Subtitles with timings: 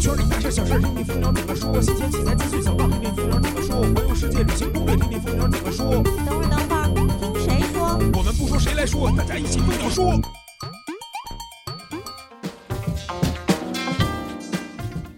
[0.00, 1.82] 圈里大事小事听听蜂鸟怎么说。
[1.82, 3.82] 新鲜器材资讯小道听听蜂鸟怎么说。
[3.82, 6.02] 环游世界旅行攻略听听蜂鸟怎么说。
[6.24, 6.88] 等会儿，等会儿，
[7.20, 7.98] 听谁说？
[8.14, 10.18] 我们不说谁来说，大家一起蜂鸟说。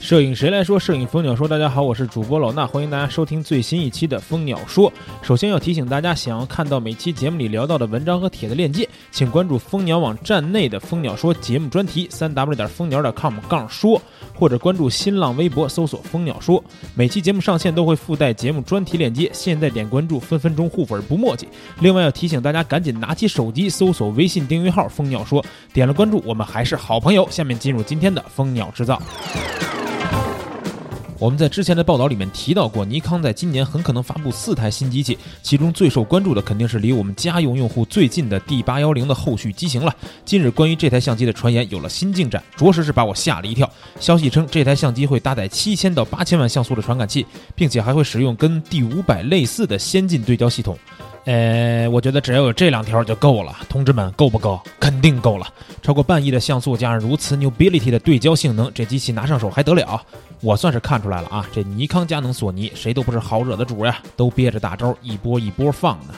[0.03, 0.81] 摄影谁来说？
[0.81, 1.47] 摄影蜂鸟说。
[1.47, 4.93] 大家好，我是主播老衲，欢迎大家收听最新一期的蜂鸟说。
[5.23, 14.03] 首先要提醒大家，想要看到每期节目里聊到的文章和帖子链接，请关注蜂鸟网站内的蜂鸟说节目专题，三 w 点蜂鸟点 com 杠说，
[14.35, 16.63] 或者关注新浪微博搜索蜂鸟说。
[16.97, 21.47] 每期节目上线都会附带节目专题链接，现在点关注，分分钟互粉不墨迹。
[21.79, 27.25] 另外要提醒大家，赶紧拿起手机搜索微信订阅号蜂鸟说，点了关注，我们还是好朋友。
[27.31, 29.01] 下面进入今天的蜂鸟制造。
[31.23, 39.95] 我们在之前的报道里面提到过，尼康在今年很可能发布四台新机器，其中最受关注的肯定是离我们家用用户最近的 D 八幺零的后续机型了。
[40.25, 43.71] 近日，关于这台相机的传言有了新进展，着实是把我吓了一跳。
[44.01, 50.77] 消息称，这台相机会搭载七千到八千万像素的传感器，并且还会使用跟 D 五百类似的先进对焦系统。
[51.25, 54.61] 呃，我觉得只要有这两条就够了，同志们，够不够？
[54.81, 55.47] 肯定够了。
[55.81, 60.03] 超过半亿的像素加上如此 Newbility 的对焦性能，这机器拿上手还得了？
[60.41, 66.15] 我算是看出来了啊，这尼康、佳能、索尼谁都不是好惹的主呀，都憋着大招一波一波放呢。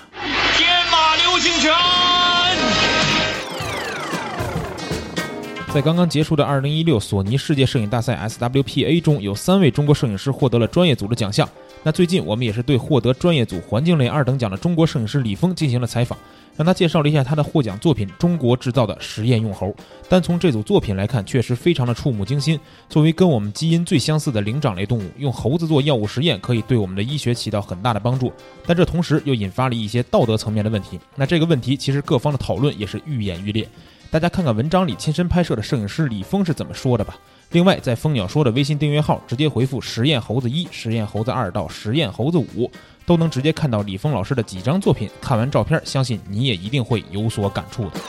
[5.75, 11.49] 在刚刚结束的2016索尼世界摄影大赛 SWPA 中，有三位中国摄影师获得了专业组的奖项。
[11.83, 16.17] 那最近我们也是对获得专业组环境类二等奖的中国摄影师李峰进行了采访，
[16.57, 19.75] 让他介绍了一下他的获奖作品——中国制造的实验用猴。
[20.09, 22.57] 单从这组作品来看，确实非常的触目惊心。
[22.89, 28.33] 作为跟我们基因最相似的灵长类动物，用猴子做药物实验，可以对我们的医学起到很大的帮助。
[28.65, 31.01] 但这同时又引发了一些道德层面的问题。
[31.17, 33.69] 那这个问题其实各方的讨论也是愈演愈烈。
[34.15, 37.19] 大家看看文章里亲身拍摄的摄影师李峰是怎么说的吧。
[37.51, 42.71] 另外，在蜂鸟说的微信订阅号直接回复“实验猴子一”“实验猴子二”到“实验猴子五”，
[43.05, 45.11] 都能直接看到李峰老师的几张作品。
[45.21, 48.01] 看完照片，相信你也一定会有所感触的。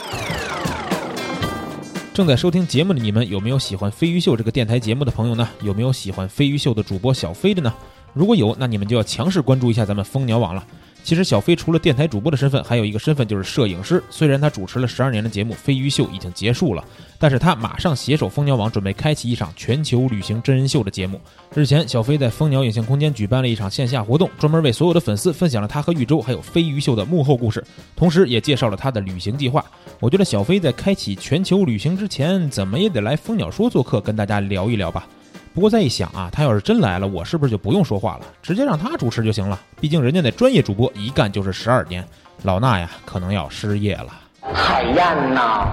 [2.13, 5.49] 正在收听节目的你们，有没有喜欢飞鱼秀这个电台节目的朋友呢？
[5.63, 7.73] 有没有喜欢飞鱼秀的主播小飞的呢？
[8.13, 10.63] 如果有，那你们就要强势关注一下咱们蜂鸟网了。
[11.05, 14.03] 其实小飞除了电台主播的身份，还有一个身份就是摄影师。
[14.09, 16.83] 虽然他主持了十二年的节目《飞鱼秀》已经结束了，
[17.19, 21.21] 但是他马上携手蜂鸟网，准备开启一场全球旅行真人秀的节目。
[21.53, 27.63] 日前，小飞在蜂鸟影像空间举办了一场线下活动，专门为所有的粉丝分享了他和玉州还有飞鱼秀的幕后故事，
[27.95, 29.63] 同时也介绍了他的旅行计划。
[29.99, 35.07] 我觉得小飞在开启全球旅行之前，怎么也得来蜂鸟说做客，跟大家聊一聊吧。
[35.55, 39.57] 不过再一想啊，他要是真来了，我是不是就不用说话了，直接让他主持就行了？
[39.79, 42.05] 毕竟人家那专业主播一干就是十二年，
[42.43, 44.07] 老衲呀可能要失业了。
[44.53, 45.65] 海燕呐，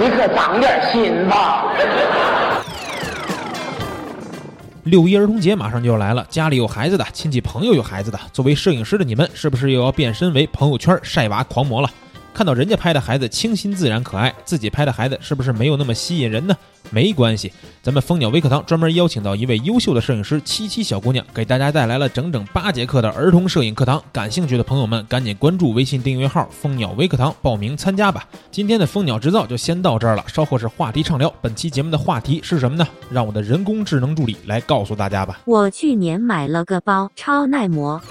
[0.00, 1.66] 你可长点心吧。
[4.84, 11.90] 六一儿童节马上就要来了，家里有孩子的亲戚朋友有孩子的，作为摄影师的你们，是不是又要变身为朋友圈晒娃狂魔了？
[12.34, 16.54] 看到人家拍的孩子清新自然可爱，自己拍的孩子是不是没有那么吸引人呢？
[16.90, 17.50] 没关系，
[17.80, 24.02] 咱们蜂鸟微课堂专门邀请到一位优秀的摄影师七七小姑娘，给大家带来了整整八节课的儿童摄影课堂。
[24.12, 28.28] 感兴趣的朋友们，赶紧关注微信订阅号“蜂鸟微课堂”报名参加吧。
[28.50, 31.32] 今天的蜂鸟制造就先到这儿了，稍后是话题畅聊。
[31.40, 32.86] 本期节目的话题是什么呢？
[33.10, 35.40] 让我的人工智能助理来告诉大家吧。
[35.46, 38.02] 我去年买了个包，超耐磨。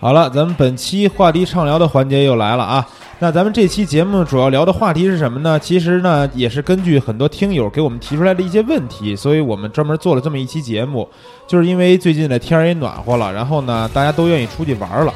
[0.00, 2.88] 好了，咱们本期话题畅聊的环节又来了啊。
[3.18, 5.60] 那咱们这期节目主要聊的话题是什么呢？
[5.60, 11.06] 其实呢，也是根据很多听友给我们提出来的一些问题，所以我们专门做了这么一期节目。
[11.46, 15.12] 就是因为最近的天儿也暖和了，然后呢，大家都愿意出去玩了。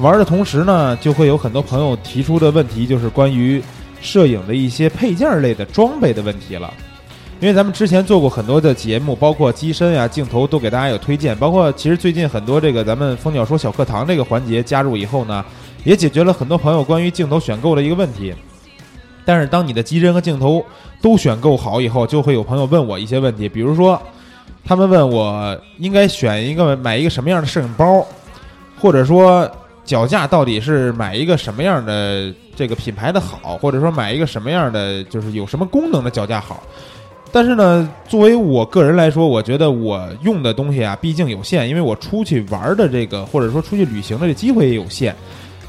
[0.00, 3.62] 玩的同时呢，就会有很多朋友提出的问题，就是关于
[4.02, 6.70] 摄影的一些配件类的装备的问题了。
[7.40, 15.42] 因为咱们之前做过很多的节目，包括机身呀、镜头都给大家有推荐，包括其实最近很多这个咱们蜂鸟说小课堂这个环节加入以后呢，
[15.82, 18.34] 也解决了很多朋友关于镜头选购的一个问题。
[19.24, 20.62] 但是当你的机身和镜头
[21.00, 24.00] 都选购好以后，就会有朋友问我一些问题，比如说，
[24.62, 28.06] 他们问我应该选一个买一个什么样的摄影包，
[28.78, 29.50] 或者说
[29.82, 36.62] 脚架到底是买一个什么样的这个品牌的好，或者说买一个什么样的就是有什么功能的脚架好。
[37.32, 45.14] 但是呢，作为我个人来说，我觉得我用的东西啊，毕竟有限，因为我出去玩的这个，或者说出去旅行的这机会也有限，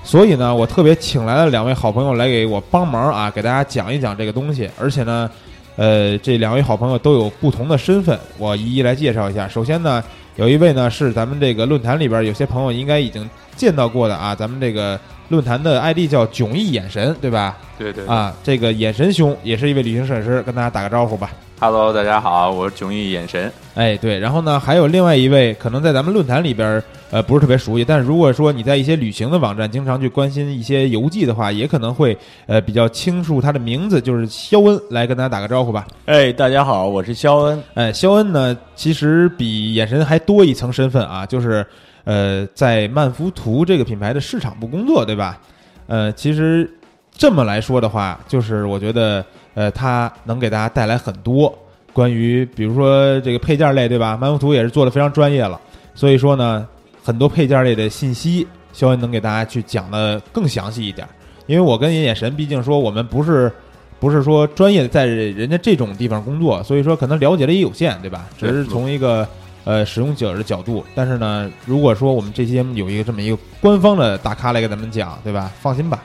[0.03, 4.67] 所以呢，我特别请来了两位好朋友来给我帮忙啊，给大家讲一讲这个东西。
[4.79, 5.29] 而且呢，
[5.75, 9.47] 呃，这两位好朋友都有不同的身份，我一一来介绍一下。
[9.47, 10.03] 首先呢，
[10.37, 14.99] 有一位呢是咱们这个论坛里边有些朋友应该已经见到过的啊，咱们这个
[15.29, 17.55] 论坛的 ID 叫迥异眼神，对吧？
[17.77, 21.29] 对对啊，这个眼神兄也是一位旅行摄影师，跟大家打个招呼吧。
[21.61, 23.53] ，Hello，大家好，我是迥异眼神。
[23.75, 32.17] 哎，对，然后呢，还有另外一位，可能在咱们论坛里边儿，呃，不是特别熟悉，但是如果说你在一些旅行的网站经常去关心一些游记的话，也可能会
[32.47, 35.85] 呃比较清楚他的名字，就是肖恩，来跟大家打个招呼吧。
[36.07, 37.63] 哎，大家好，我是肖恩。
[37.75, 41.63] 哎，肖恩呢，其实比眼神还多一层身份啊，就是
[42.05, 45.39] 呃，在曼福图这个品牌的市场部工作，对吧？
[45.85, 46.67] 呃，其实
[47.13, 49.23] 这么来说的话，就是我觉得
[49.53, 51.53] 呃，它能给大家带来很多
[51.94, 54.18] 关于，比如说这个配件类，对吧？
[54.19, 55.59] 漫步图也是做的非常专业了，
[55.94, 56.65] 所以说呢，
[57.03, 61.07] 很多配件类的信息，肖恩能给大家去讲的更详细一点。
[61.48, 63.51] 因为我跟眼神，毕竟说我们不是
[64.00, 68.25] 不是说专业的在人家这种地方工作，所以说可能了解的也有限，对吧？
[68.38, 69.27] 只是从一个
[69.65, 70.86] 呃使用者的角度。
[70.95, 75.51] 但是呢，如果说我们这期节目有一个这么一个官方的大咖来给咱们讲，对吧？
[75.59, 76.01] 放心吧。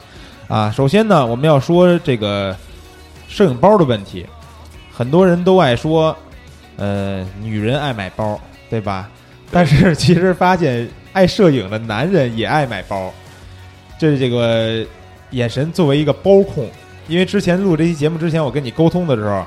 [0.48, 2.56] 啊，首先呢，我们要说这个
[3.28, 4.26] 摄影包的问题，
[4.92, 6.16] 很多人都爱说，
[6.76, 8.40] 呃，女人爱买包，
[8.70, 9.08] 对吧？
[9.50, 13.12] 但是其实发现爱摄影的男人也爱买包，
[13.98, 14.84] 这这个
[15.30, 16.68] 眼神作为一个包控，
[17.08, 19.44] 因为之前录这期节目之前，我跟你沟通的时候，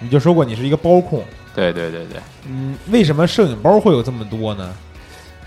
[0.00, 1.24] 你就说过你是一个包控，
[1.54, 4.74] 对对对对，嗯，为什么摄影包会有这么多呢？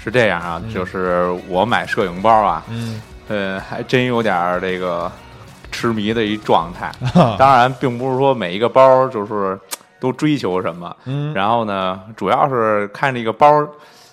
[0.01, 0.73] 是这样啊，嗯。
[0.73, 5.11] 就是我买摄影包啊，嗯，呃，还真有点儿这个
[5.71, 6.87] 痴迷的一状态。
[7.19, 7.35] 啊。
[7.37, 9.59] 当然，并不是说每一个包就是
[9.99, 13.67] 都追求什么，嗯，然后呢，主要是看这个包，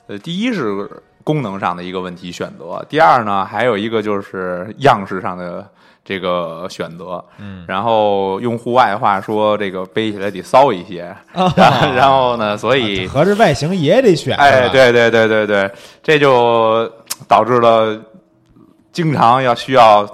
[0.07, 0.89] 呃，第一是
[1.25, 5.67] 功能上的一个问题选择，第二呢，还有一个就是样式上的
[6.05, 7.25] 这个选择。
[7.39, 11.03] 嗯，然后用户外话说，这个背起来得骚一些。
[11.33, 11.53] 啊。
[11.57, 15.71] 然 后然后呢，所以合着外形也得选，哎，对对对对对，
[16.03, 16.89] 这就
[17.27, 18.01] 导致了
[18.93, 20.09] 经常要需要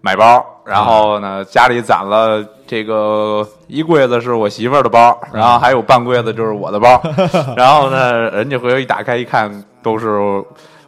[0.00, 7.00] 买包，然后呢，家里攒了这个一柜子是我媳妇儿的包，然后还有半柜子就是我的包，
[7.56, 10.20] 然后呢，人家回头一打开一看，都是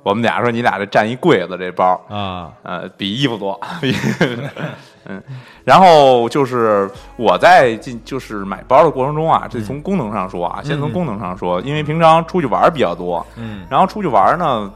[0.02, 3.58] 我们俩说你俩这占一柜子这包，啊，呃，比衣服多，
[5.08, 5.22] 嗯，
[5.64, 13.64] 然后就是我在进就是买包的过程中啊，这从功能上说啊，先从功能上说，因为平常出去玩比较多，嗯。
[13.70, 14.70] 然后出去玩呢，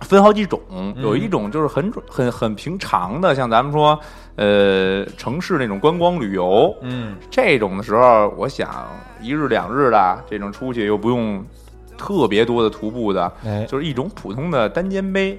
[0.00, 0.60] 分好几种，
[0.96, 3.98] 有一种就是很很很平常的，像咱们说，
[4.36, 7.14] 呃，城市那种观光旅游，嗯。
[7.30, 8.88] 这种的时候，我想
[9.20, 11.44] 一日两日的这种出去又不用
[11.98, 13.64] 特别多的徒步的，哎。
[13.64, 15.38] 就是一种普通的单肩背，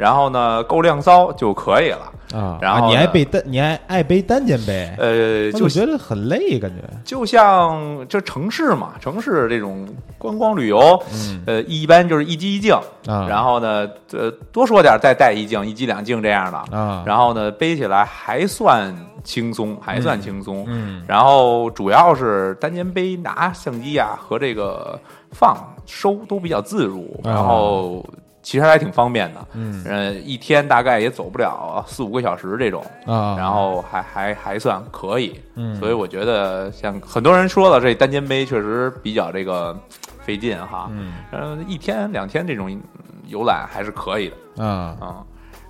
[0.00, 2.10] 然后呢够亮骚就可以了。
[2.32, 10.78] 啊，然后啊你爱背单，你爱爱背单肩背，呃，就觉得很累，感觉，就像这城市嘛，城市这种观光旅游，
[11.12, 11.42] 嗯。
[11.46, 12.72] 呃，一般就是一机一镜，
[13.06, 18.94] 啊，然后呢，呃，多说点再带一镜，一机两镜这样的，啊，然后呢，背起来还算
[19.24, 20.64] 轻松，还算轻松。
[20.68, 21.02] 嗯。
[21.08, 24.96] 然后主要是单肩背拿相机啊和这个
[25.32, 27.26] 放收都比较自如，啊。
[27.26, 28.06] 然后
[28.50, 29.46] 其实还挺方便的。
[29.54, 35.40] 嗯呃，一天大概也走不了四五个小时这种，啊，然后还还还算可以。
[35.54, 39.78] 嗯所以我觉得像很多人说了，这单肩背确实比较这个
[40.18, 40.88] 费劲哈。
[40.90, 42.82] 嗯呃，一天两天这种嗯
[43.28, 44.64] 游览还是可以的。
[44.64, 45.22] 啊啊。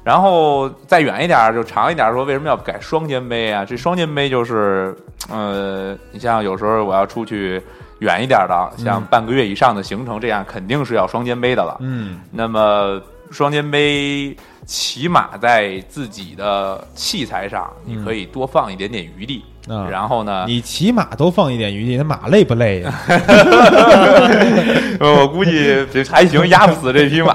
[0.02, 3.62] 然后再远一点，就长一点，说为什么要改双肩背啊？
[3.62, 4.96] 这双肩背就是，
[5.28, 7.62] 呃，你像有时候我要出去
[8.00, 11.76] 远一点的，像半个月以上的行程，这样肯定是要双肩背的了。
[11.80, 19.44] 嗯那么双肩背起码在自己的器材上，你可以多放一点点余地。
[19.68, 22.92] 啊，然后呢，你骑马都放一点余地，那马累不累呀？
[24.98, 27.34] 我估计这还行，压不死这匹马。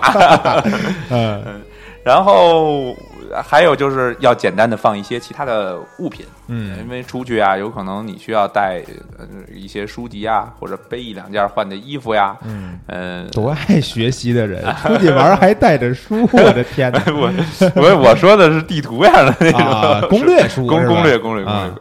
[1.11, 1.61] 嗯
[2.03, 2.95] 然后
[3.41, 8.81] 还有就是要简单的放一些其他的物品，嗯因为出去啊，有可能你需要带
[9.17, 13.25] 呃一些书籍啊，或者背一两件换的衣服呀，嗯，呃。
[13.31, 17.01] 多爱学习的人， 出去玩还带着书，我的天哪！
[17.11, 17.31] 我
[17.75, 21.71] 我我说的是地图样的那种、啊攻略书 攻是吧攻略攻略攻略啊。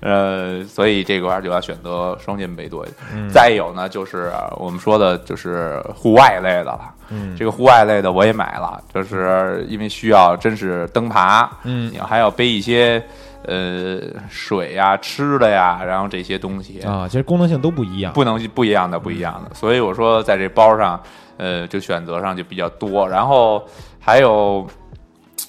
[0.00, 2.96] 呃，所以这块儿就要选择双肩背多一点。
[3.14, 6.94] 嗯再有呢，就是我们说的就是户外类的了。
[7.10, 13.02] 嗯这个户外类的我也买了，就是因为需要真是登爬，嗯你还要背一些
[13.46, 18.12] 呃水呀、吃的呀，然后这些东西啊，其实功能性都不一样。
[18.12, 19.54] 不能不一样的，不一样的。
[19.54, 21.00] 所以我说，在这包上，
[21.36, 23.08] 呃，就选择上就比较多。
[23.08, 23.62] 然后
[23.98, 24.66] 还有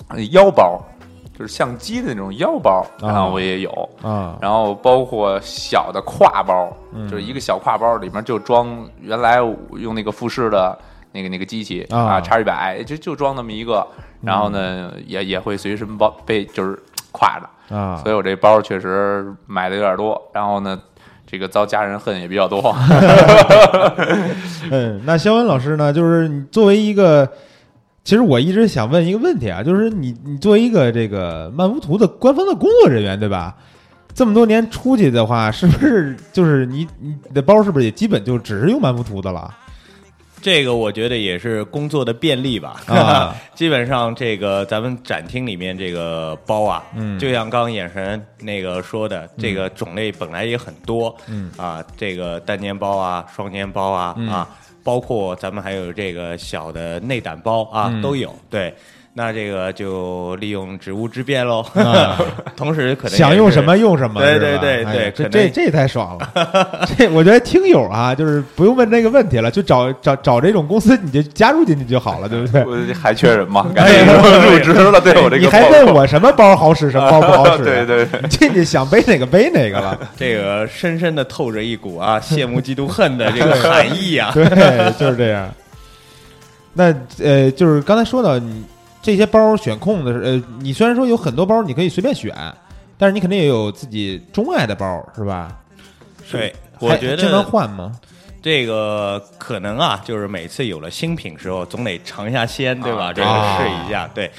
[0.08, 0.81] 呃腰包，
[1.41, 3.89] 就是相机的那种腰包，啊然后我也有。
[4.03, 9.38] 啊，然后包括小的挎包，嗯就是一个小挎包，里面就装原来
[9.77, 10.77] 用那个富士的
[11.12, 13.86] 那个那个机器啊，叉一百就就装那么一个。
[14.21, 16.77] 然后呢，也也会随身包背，就是
[17.12, 17.75] 挎着。
[17.75, 20.79] 啊所以我这包确实买的有点多，然后呢，
[21.25, 22.75] 这个遭家人恨也比较多。
[24.69, 25.91] 嗯，那肖恩老师呢？
[25.91, 27.27] 就是你作为一个，
[28.03, 33.55] 其实我一直想问一个问题啊，就是你你作为一个这个曼福图的官方的工作人员，对吧？
[34.13, 39.53] 这么多年出去的话，是不是就是你你的包是不是也基本就只是用曼福图的了？
[40.41, 42.81] 这个我觉得也是工作的便利吧。
[42.88, 54.50] 啊 基本上这个咱们展厅里面这个包啊，嗯就像刚刚眼神那个说的，这个种类本来也很多，嗯啊，这个单肩包啊，双肩包啊，嗯啊，
[54.83, 58.35] 包括咱们还有这个小的内胆包啊，嗯都有。
[58.50, 58.73] 对，
[59.13, 61.60] 那这个就利用职务之便喽。
[61.74, 62.18] 啊
[62.56, 66.88] 同时可能想用什么用什么，对对对哎对这这这太爽了。
[66.98, 72.63] 这我觉得听友啊，就是不用问这个问题了，就找找找这种公司，你就加入进去就好了，对不对？
[72.63, 73.70] 我还缺人吗？
[73.75, 77.63] 赶紧入职了，对我这个你还问我什么包好使，什么 包不好使？
[77.65, 80.00] 对对对你进去想背哪个背哪个了。
[80.15, 84.32] 这个深深的透着一股啊羡慕嫉妒恨的这个含义啊。
[84.34, 84.46] 对，
[84.98, 85.53] 就是这样。
[86.74, 88.63] 那呃，就是刚才说到你
[89.01, 92.36] 这些包选控的是，呃，你虽然说有很多包你可以随便选，
[92.98, 95.58] 但是你肯定也有自己钟爱的包，是吧？
[96.31, 97.91] 对，我还觉经常得换吗？
[98.41, 103.05] 这个可能啊，就是每次有了新品时候，总得尝一下鲜，对吧？
[103.05, 103.27] 啊这个
[103.58, 104.31] 试一下，对。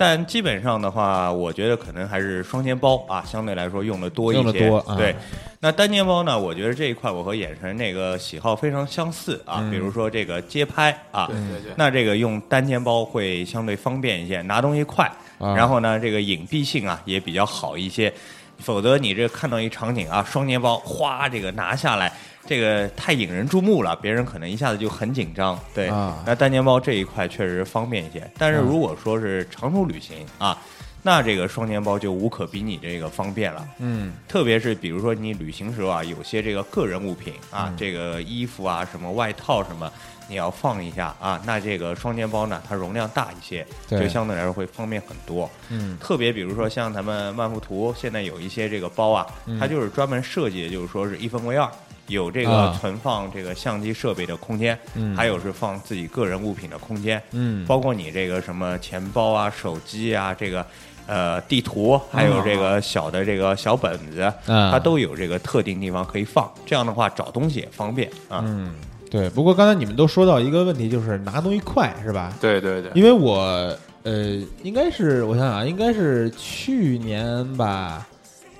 [0.00, 4.42] 但基本上的话，我觉得可能还是双肩包啊，相对来说用的多一些。
[4.42, 5.14] 用得多啊对，
[5.60, 6.38] 那单肩包呢？
[6.38, 9.58] 我觉得这一块我和眼神那个喜好非常相似啊。
[9.60, 15.04] 嗯比如说这个街拍啊，对对对那这个用单肩包会相对方便一些，拿东西快。
[15.38, 18.10] 啊然后呢，这个隐蔽性啊也比较好一些。
[18.58, 22.10] 否则你这看到一场景啊，双肩包哗这个拿下来，
[22.46, 25.58] 这个太引人注目了，别人可能一下子就很紧张。
[25.74, 28.28] 对，啊那单肩包这一块确实方便一些。
[28.38, 30.56] 但是如果说是长途旅行啊，
[31.02, 33.66] 那这个双肩包就无可比拟这个方便了。
[33.78, 39.90] 嗯特别是比如说你旅行时候啊，有些这个个人物品啊，嗯这个衣服啊、什么外套什么，
[40.28, 45.48] 你要放一下啊，那这个双肩包呢，它容量大一些，对就相对来说会方便很多。
[45.68, 51.70] 嗯特别比如说像咱们万富图现在有一些这个包啊，嗯它就是专门设计的，就是说是一分为二。
[52.10, 60.64] 有这个啊存放这个相机设备的空间，嗯还有是放自己个人物品的空间，嗯包括你这个什么钱包啊、手机啊，这个
[61.06, 66.50] 呃地图，还有这个小的这个小本子，嗯它都有这个特定地方可以放。
[66.66, 68.42] 这样的话找东西也方便啊。
[68.44, 68.74] 嗯，
[69.10, 69.28] 对。
[69.30, 72.32] 不过刚才你们都说到一个问题，就是拿东西快，是吧？
[72.40, 78.06] 对对对，因为我呃，应该是我想想啊，应该是去年吧，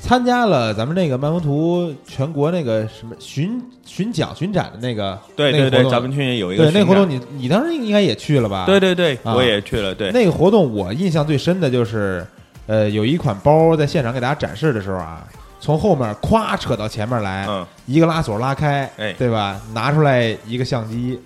[0.01, 8.65] 参加了咱们那个漫威图全国那个什么巡巡奖巡展的那个对对对，咱们去年有一个对那个活动巡你，你当时应该也去了吧？
[8.67, 9.35] 对对对，啊。
[9.35, 12.27] 我也去了，对，那个活动我印象最深的就是，
[12.67, 15.23] 呃，有一款包在现场给大家展示的时候啊，
[15.61, 19.13] 从后面咵扯到前面来，嗯，一个拉锁拉开，哎。
[19.19, 19.61] 对吧？
[19.75, 21.21] 拿出来一个相机，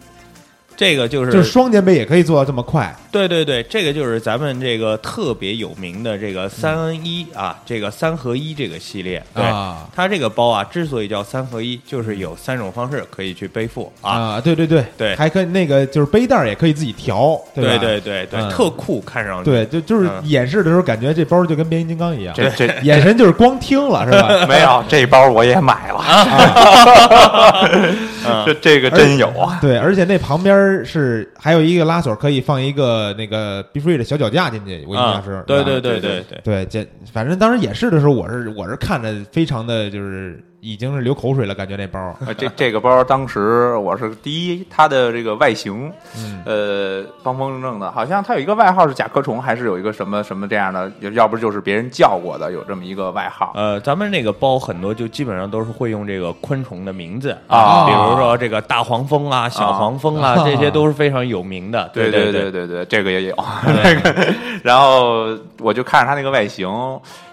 [0.76, 9.22] 这个就是就是双肩背也可以做到这么快，对对对，这个就是咱们这个特别有名的这个三 N 一啊，这个三合一这个系列。
[9.34, 14.10] 对，啊它这个包啊，之所以叫三合一，就是有三种方式可以去背负啊。
[14.10, 17.78] 啊，对对对对还可以那个就是背带儿也可以自己调，对吧？
[17.78, 19.50] 对对对，嗯特酷，看上去。
[19.50, 24.46] 对，就就是嗯演示的时候感觉这包就跟变形金刚一样，这这眼神就是光听了是吧？
[24.48, 27.68] 没有这包我也买了，啊
[28.46, 29.58] 这这个真有啊！
[29.60, 30.54] 对，而且那旁边
[30.84, 53.52] 是还有一个拉锁，可以放一个那个 Be Free 的小脚架进去，我印象啊是，，对对对对对对，对，这反正当时演示的时候，我是我是看着非常的就是已经是流口水了，感觉那包，呃这这个包当时我是第一，它的这个外形，嗯呃，方方正正的，好像它有一个外号是甲壳虫，还是有一个什么什么这样的，要不就是别人叫过的，有这么一个外号。
[53.54, 61.90] 呃，咱们那个包很多就基本上都是会用这个昆虫的名字啊比如说这个大黄蜂啊、小黄蜂啊，啊这些都是非常有名的。
[61.92, 63.36] 对对对对对，这个也有。
[64.64, 66.66] 然后我就看着它那个外形，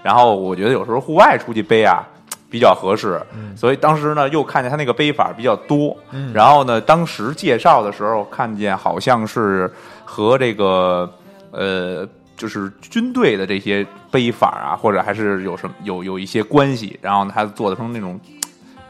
[0.03, 2.05] 然后我觉得有时候户外出去背啊，
[2.51, 3.20] 比较合适，
[3.55, 5.98] 所以当时呢又看见他那个背法比较多，
[6.34, 9.72] 然后呢当时介绍的时候看见好像是
[10.05, 11.12] 和这个
[11.51, 18.20] 呃就是军队的这些背法啊，或者还是有什么有有一些关系，然后呢他做的成那种。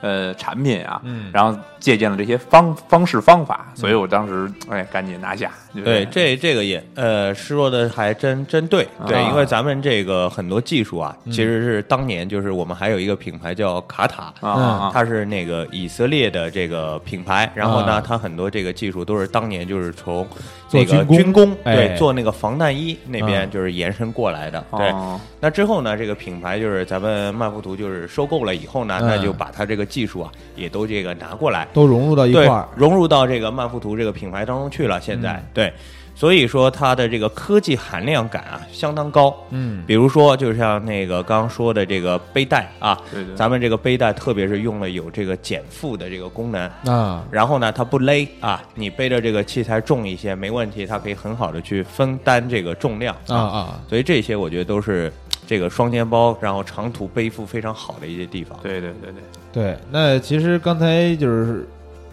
[0.03, 5.51] 呃，产品啊，嗯然后借鉴了这些方方式方法，所以我当时哎，赶紧拿下。
[5.73, 20.27] 对，这这个也呃，说的还真真对，对，啊因为咱们这个很多技术啊，其实是当年就是我们还有一个品牌叫卡塔啊它是那个以色列的这个品牌，然后啊呢，它很多这个技术都是当年就是从
[20.67, 24.89] 做那个军工对做那个防弹衣那啊边就是延伸过来的，对。
[24.89, 35.01] 哦那之后呢，这个品牌就是咱们曼福图就是收购了以后呢，嗯那就把它这个技术啊也都这个拿过来，都融入到一块儿，，融入到这个曼福图这个品牌当中去了。
[35.01, 35.73] 现在、嗯对，
[36.15, 39.35] 所以说它的这个科技含量感啊相当高。
[39.51, 46.61] 嗯比如说，就像那个刚刚说的这个背带啊，对对咱们这个背带特别是用了有这个减负的这个功能。
[46.85, 55.11] 啊，然后呢，它不勒啊，你背着这个器材重一些没问题，它可以很好的去分担这个重量啊啊，所以这些我觉得都是
[55.45, 58.57] 这个双肩包，然后长途背负非常好的一些地方。
[58.63, 61.67] 对对对对，对，那其实刚才就是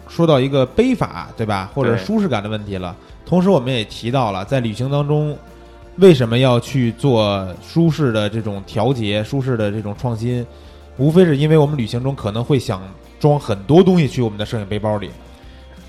[0.07, 1.71] 说到一个背法，对吧？
[1.73, 2.95] 或者舒适感的问题了。
[3.29, 5.37] 同时，我们也提到了在旅行当中，
[5.97, 10.43] 为什么要去做舒适的这种调节、舒适的这种创新，
[10.97, 12.81] 无非是因为我们旅行中可能会想
[13.19, 15.11] 装很多东西去我们的摄影背包里，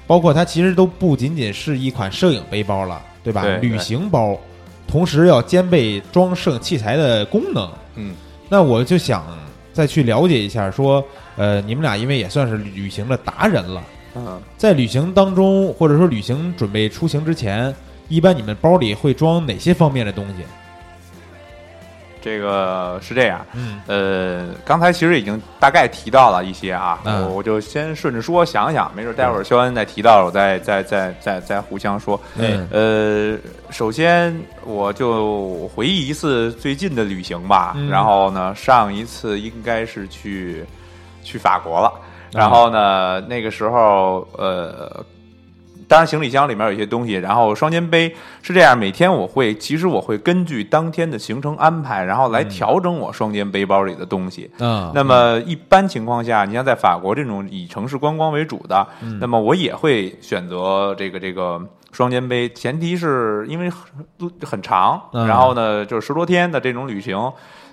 [0.06, 3.42] 包括它其实都不仅仅是一款摄影背包了，对吧？
[3.62, 4.38] 旅行包，
[4.86, 7.66] 同时要兼备装摄影器材的功能。
[7.94, 8.14] 嗯，
[8.50, 9.24] 那我就想
[9.72, 11.02] 再去了解一下，说，
[11.36, 13.82] 呃，你们俩因为也算是旅行的达人了，
[14.14, 17.74] 嗯，在旅行当中，或者说旅行准备出行之前，
[18.08, 20.44] 一般你们包里会装哪些方面的东西？
[22.22, 23.46] 这个是这样。
[23.54, 23.80] 嗯。
[23.86, 27.22] 呃，刚才其实已经大概提到了一些啊，嗯。
[27.22, 32.20] 我我就先顺着说，想想，没准待会儿肖恩再提到了，我再再再再再互相说。
[32.36, 32.68] 嗯。
[32.70, 33.38] 呃，
[33.70, 37.88] 首先我就回忆一次最近的旅行吧，嗯。
[37.88, 40.62] 然后呢，上一次应该是去
[41.22, 41.96] 去法国了，啊
[42.32, 45.04] 然后呢，那个时候呃。
[45.90, 48.78] 当然，行李箱里面有一些东西，然后双肩背是这样。
[48.78, 54.48] 每天我会，其实我会根据当天的行程安排，然后来调整我双肩背包里的东西。
[54.60, 58.86] 嗯，那么一般情况下，你像在法国这种以城市观光为主的，
[59.18, 67.18] 那么我也会选择这个这个双肩背，前提是因为很很长，嗯然后呢就是十多天的这种旅行。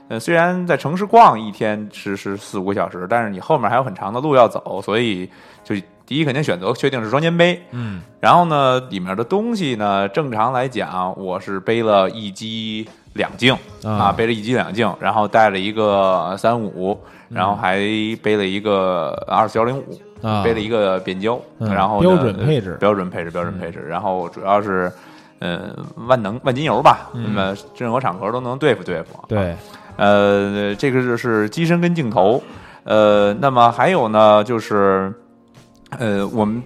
[0.09, 5.29] 呃，虽然在城市逛一天是是四五个小时，但是你后面还有很长的路要走，所以
[5.63, 5.75] 就
[6.07, 7.61] 第一肯定选择确定是双肩背。
[7.71, 8.01] 嗯。
[8.21, 13.91] 然后呢，里面的东西呢，正常来讲，我是背了一机两镜啊。
[13.91, 16.97] 啊，背了一机两镜，然后带了一个三五，
[17.29, 17.77] 然后还
[18.23, 21.71] 背了一个二四幺零五，啊，背了一个变焦，嗯。
[21.73, 22.77] 然后呢标准配置。
[22.79, 23.85] 标准配置，标准配置。
[23.87, 24.91] 然后主要是，
[25.39, 25.75] 呃，
[26.07, 29.23] 万能万金油吧，那么任何场合都能对付对付。
[29.27, 29.55] 对，
[29.97, 32.41] 呃，这个就是机身跟镜头，
[32.85, 35.13] 呃，那么还有呢，就是，
[35.91, 36.61] 呃，我们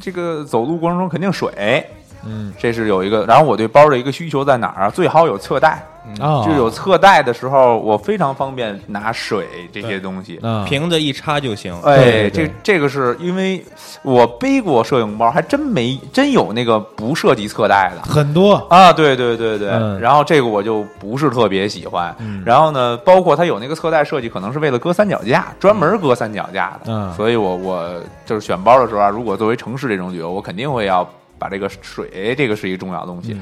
[0.00, 1.84] 这个走路过程中肯定水，
[2.24, 3.24] 嗯这是有一个。
[3.26, 4.90] 然后我对包的一个需求在哪儿啊？
[4.90, 5.82] 最好有侧带，
[6.20, 10.38] 啊，就有侧带的时候，我非常方便拿水这些东西。
[10.42, 11.74] 啊，瓶子一插就行。
[11.82, 13.64] 哎，这这个是因为
[14.02, 18.02] 我背过摄影包，还真没真有那个不涉及侧带的。
[18.02, 22.14] 很多，啊，对对对对，嗯然后这个我就不是特别喜欢。
[22.18, 26.92] 嗯然后呢，包括它有那个侧带设计，可能是为了搁三脚架，专门搁三脚架的。
[26.92, 33.36] 嗯所以我我就是选包的时候啊，如果作为城市这种旅游，我肯定会要把这个水，这个是一个重要的东西。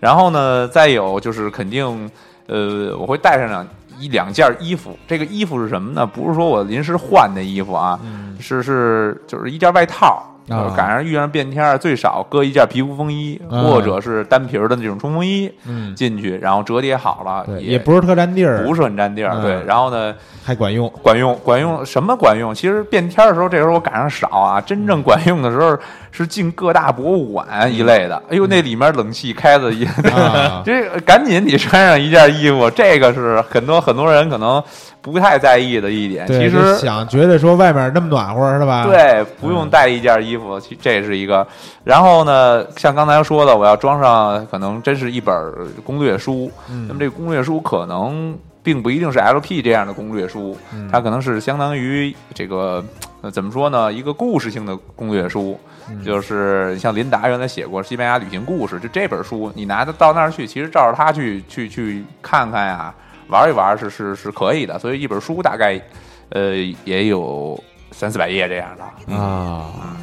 [0.00, 2.10] 然后呢，再有就是肯定，
[2.46, 3.66] 呃，我会带上两
[3.98, 4.96] 一两件衣服。
[5.08, 6.06] 这个衣服是什么呢？
[6.06, 7.98] 不是说我临时换的衣服啊，
[8.40, 10.24] 是是就是一件外套。
[10.76, 19.32] 赶上遇上变天儿，最少搁一件皮肤风衣，啊或者是单皮儿的那种冲锋衣嗯，进去，然后折叠好了，也也不是特占地儿，不是很占地儿。
[19.34, 22.54] 嗯对，然后呢，还管用，管用，管用什么管用？
[22.54, 24.60] 其实变天儿的时候，这时候我赶上少啊。
[24.60, 25.76] 真正管用的时候
[26.10, 28.20] 是进各大博物馆一类的。
[28.28, 34.62] 哎呦，那里面冷气开的一， 啊这赶紧你穿上一件衣服，这个是很多很多人可能
[35.00, 36.26] 不太在意的一点。
[36.26, 41.46] 其实想觉得说外面那么暖和是吧？，对，不用带一件衣服，其这是一个。
[41.84, 45.34] 然后呢，像刚才说的，我要装上可能真是一本
[45.84, 46.50] 攻略书。
[46.88, 50.56] 那么这个攻略书可能并不一定是 LP 这样的攻略书，
[50.90, 52.84] 它可能是相当于这个
[53.22, 55.58] 呃怎么说呢，一个故事性的攻略书。
[56.04, 62.94] 就是像林达原来写过《西班牙旅行故事》，就这本书，你拿它到那儿去，其实照着它去去去看看呀，
[63.28, 64.78] 玩一玩是是是可以的。
[64.78, 65.80] 所以一本书大概
[66.30, 67.58] 呃，也有
[67.90, 69.14] 三四百页这样的。
[69.14, 69.96] 啊，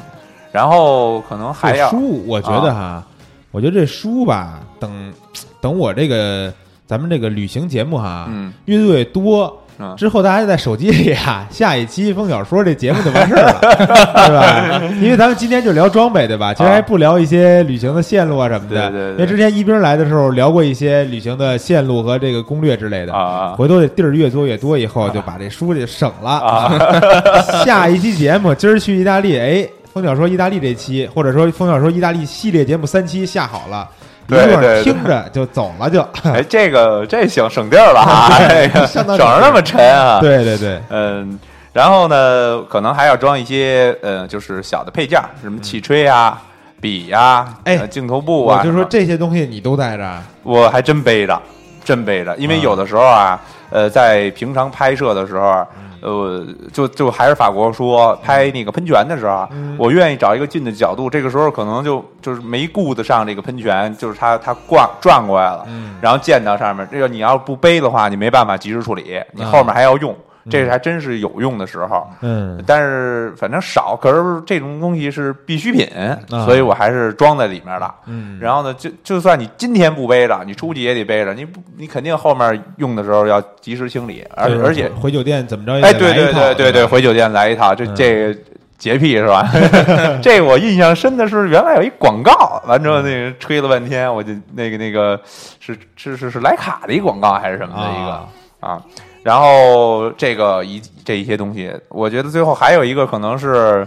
[0.52, 3.04] 然后可能还要书，我觉得哈，
[3.52, 5.14] 我觉得这书吧，等
[5.62, 6.54] 等我这个
[6.88, 9.62] 咱们这个旅行节目哈，嗯越做越多。
[9.78, 13.60] 嗯之后，大家就在手机里啊， 下一期风小说这节目就完事儿了，
[14.28, 14.82] 对吧？
[15.02, 16.54] 因为咱们今天就聊装备，对吧？
[16.54, 18.90] 其实还不聊一些旅行的线路啊什么的。
[18.90, 23.14] 对对对因为之前一兵来的时候聊过一些旅行的线路和这个攻略之类的。
[23.14, 26.30] 啊回头这地儿越做越多，以后就把这书就省了。
[26.30, 26.72] 啊，
[27.66, 33.88] 下一期节目，今儿去意大利，哎，风小说意大利这期，或者说风小说意大利系列节目三期下好了，
[34.28, 34.84] 对对对。
[34.84, 36.02] 听着就走了就。
[36.24, 41.40] 哎，这个这行省地儿了哈，这个省着那么沉啊。，对对对，嗯，
[41.74, 46.42] 然后呢，可能还要装一些呃，就是小的配件，什么气吹啊、
[46.82, 51.42] 笔呀、哎呃镜头布啊，我就说这些东西你都带着，我还真背着，
[51.84, 52.62] 真背着，因为啊。
[52.64, 55.65] 有的时候啊，呃，在平常拍摄的时候，
[56.01, 59.47] 呃，就就还是法国说拍那个喷泉的时候
[59.78, 65.95] 我愿意找一个近的角度，这个时候可能就就是没顾得上这个喷泉，就是它它挂转过来了，嗯。
[66.01, 69.49] 然后溅到上面，这个你要不背的话，你没办法及时处理，你啊。
[69.49, 70.15] 后面还要用，
[70.49, 72.08] 这是还真是有用的时候。
[72.21, 75.88] 嗯但是反正少，可是这种东西是必需品，
[76.31, 77.93] 啊所以我还是装在里面了。
[78.05, 88.39] 嗯，然后呢，就就算你今天不背着，你出去也得背着，你不你肯定后面用的时候要及时清理，而就是而且，回酒店怎么着也哎，对对对对对，回酒店来一套，这嗯这个
[88.77, 89.49] 洁癖是吧？
[90.21, 95.19] 这我印象深的是原来有一广告，完之后那个吹了半天，我就那个那个
[95.60, 98.27] 是是是是徕卡的一广告还是什么的一个啊
[98.60, 98.81] 啊，
[99.26, 103.84] 然后这个一这一些东西，我觉得最后还有一个可能是，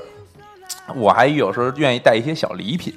[0.97, 2.93] 我还有时候愿意带一些小礼品，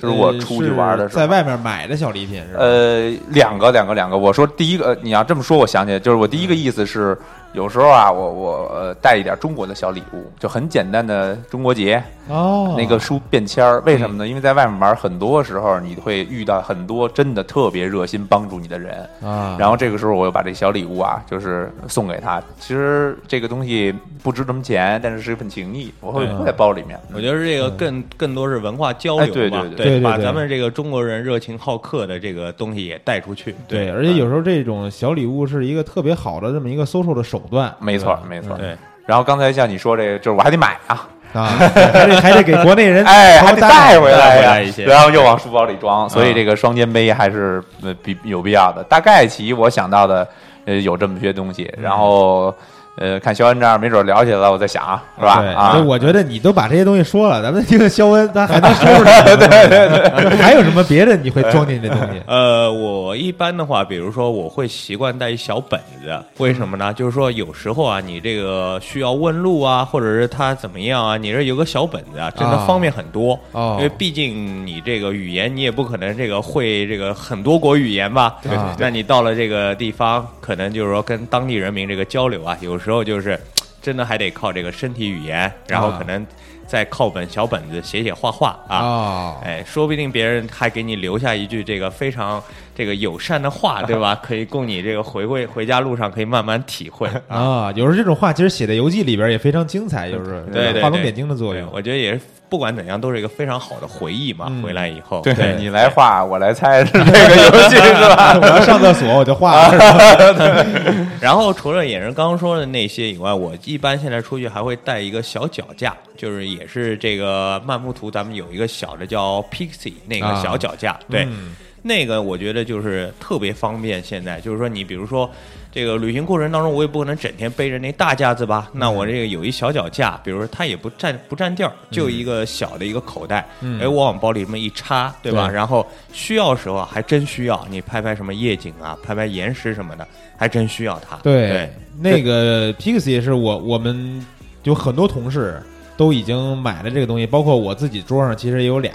[0.00, 2.60] 就是我呃出去玩的时候，在外面买的小礼品是吧？
[2.60, 4.16] 呃，两个，两个，两个。
[4.16, 7.18] 我说第一个，呃你要这么说，我想起来，就是我第一个意思是，
[7.52, 13.82] 有时候啊，我我呃带一点中国的小礼物，就很简单的中国结哦，那个书便签儿。
[13.86, 14.28] 为什么呢？
[14.28, 22.42] 因为在外面玩，很多时候你会遇到很多真的特别热心帮助你的人，啊，然后这个时候我又把这小礼物啊，就是送给他。
[22.58, 26.98] 其实这个东西不值什么钱，但是是一份情谊，我会嗯放在包里面。
[27.14, 33.54] 我觉得这个更更多是文化交流嘛，哎对对对对对对把咱们这个中国人热情好客的这个东西也带出去。
[33.66, 38.56] 对，而且有时候这种小礼物是一个特别好的这么一个搜售的手段，没错没错。
[38.56, 41.44] 对，然后刚才像你说这个，就是我还得买啊，啊，
[41.92, 44.74] 还得还得给国内人 哎，还得带回来呀。
[44.86, 48.82] 然后又往书包里装，所以这个双肩背还是呃必有必要的。
[48.84, 50.26] 大概其我想到的，
[50.64, 52.54] 呃，有这么些东西，然后
[52.96, 55.40] 呃，看肖恩这样，没准聊起来了，我再想啊，是吧？
[55.42, 59.22] 对，啊就，我觉得你都把这些东西说了，咱们听个肖恩，咱还能说出来。
[59.36, 62.22] 对对对， 还有什么别的你会装进这东西？
[62.26, 66.92] 呃，我一般的话，比如说我会习惯带一小本子，为什么呢？
[66.94, 73.38] 就是说有时候啊，你这个需要问路啊，或者是他怎么样啊，你这有个小本子啊，真的啊方便很多。
[73.52, 78.36] 哦因为毕竟你这个语言，你也不可能这个会这个很多国语言吧？
[78.42, 83.38] 对对对那你到了这个地方，可能就是说跟当地人民这个交流啊，有时候就是
[83.82, 86.24] 真的还得靠这个身体语言，然后啊可能
[86.66, 88.78] 再靠本小本子写写画画啊。
[88.78, 92.42] 哦，哎，说不定别人还给你留下一句这个非常
[92.76, 94.14] 这个友善的话， 对吧？
[94.22, 97.08] 可以供你这个回回回家路上可以慢慢体会。
[97.26, 101.68] 啊，有时候这种话其实写在游记里边也非常精彩，就是对画龙点睛的作用。
[101.72, 104.46] 我觉得也是，不管怎样都是一个非常好的回忆嘛。
[104.50, 108.38] 嗯回来以后，对你来画，我来猜，是这个游戏 是吧？
[108.40, 121.24] 我要上厕所我就画了，然后除了野人刚刚说的那些以外，我一般现在出去还会带一个小脚架，就是也是这个漫步图，咱们有一个小的叫 Pixie 那个啊小脚架，对。
[121.24, 124.02] 嗯那个我觉得就是特别方便。
[124.02, 125.30] 现在就是说，你比如说
[125.70, 128.68] 这个旅行过程当中，我也不可能整天背着那大架子吧？
[128.72, 135.46] 那我这个有一小脚架，比如说它也不占不占地儿，就一个小的一个口袋，嗯哎，我往包里这么一插，对吧？
[135.46, 141.16] 对然后需要时候啊，还真需要你拍拍什么夜景啊，拍拍岩石什么的，还真需要它。
[141.22, 144.24] 对对，那个 Pixie 是我我们
[144.64, 145.62] 有很多同事
[145.96, 148.92] 都已经买了这个东西，包括我自己桌上其实也有俩。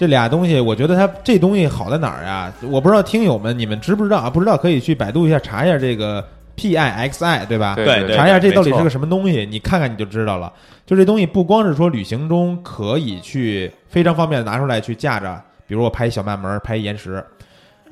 [0.00, 2.50] 这俩东西，我觉得它这东西好在哪儿呀？
[2.70, 4.30] 我不知道听友们你们知不知道啊？
[4.30, 7.74] 不知道可以去百度一下查一下这个 P I X I，对吧？
[7.74, 10.50] 对对对查一下这到底是个什么东西，你看看你就知道了。
[10.86, 17.22] 就这东西不光是说旅行中可以去非常方便地拿出来去架着，比如我拍小慢门、拍延时，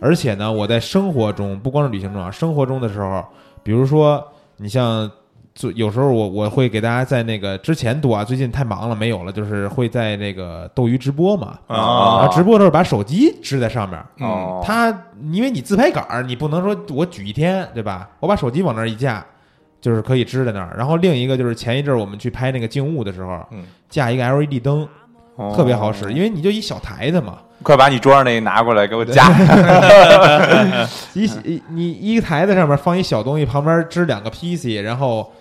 [0.01, 3.23] 而且呢，我在生活中不光是旅行中啊，生活中的时候，
[3.62, 5.11] 比如说你像。
[5.59, 14.97] 就有时候我我会给大家在那个之前多啊，最近太忙了没有了，就是会在那个斗鱼直播嘛，然啊后直播的时候把手机支在上面，哦，它
[15.33, 18.09] 因为你自拍杆儿，你不能说我举一天，对吧？
[18.21, 19.27] 我把手机往那儿一架，
[19.81, 20.73] 就是可以支在那儿。
[20.79, 24.87] 然后另一个就是前一阵儿我们去拍那个静物的时候，嗯架一个 LED 灯，
[25.35, 29.29] 哦特别好使，因为你就一小台子嘛，快把你桌上那个拿过来给我架。
[31.14, 35.33] 一一你一个台子上面放一小东西，旁边支两个 PC，然后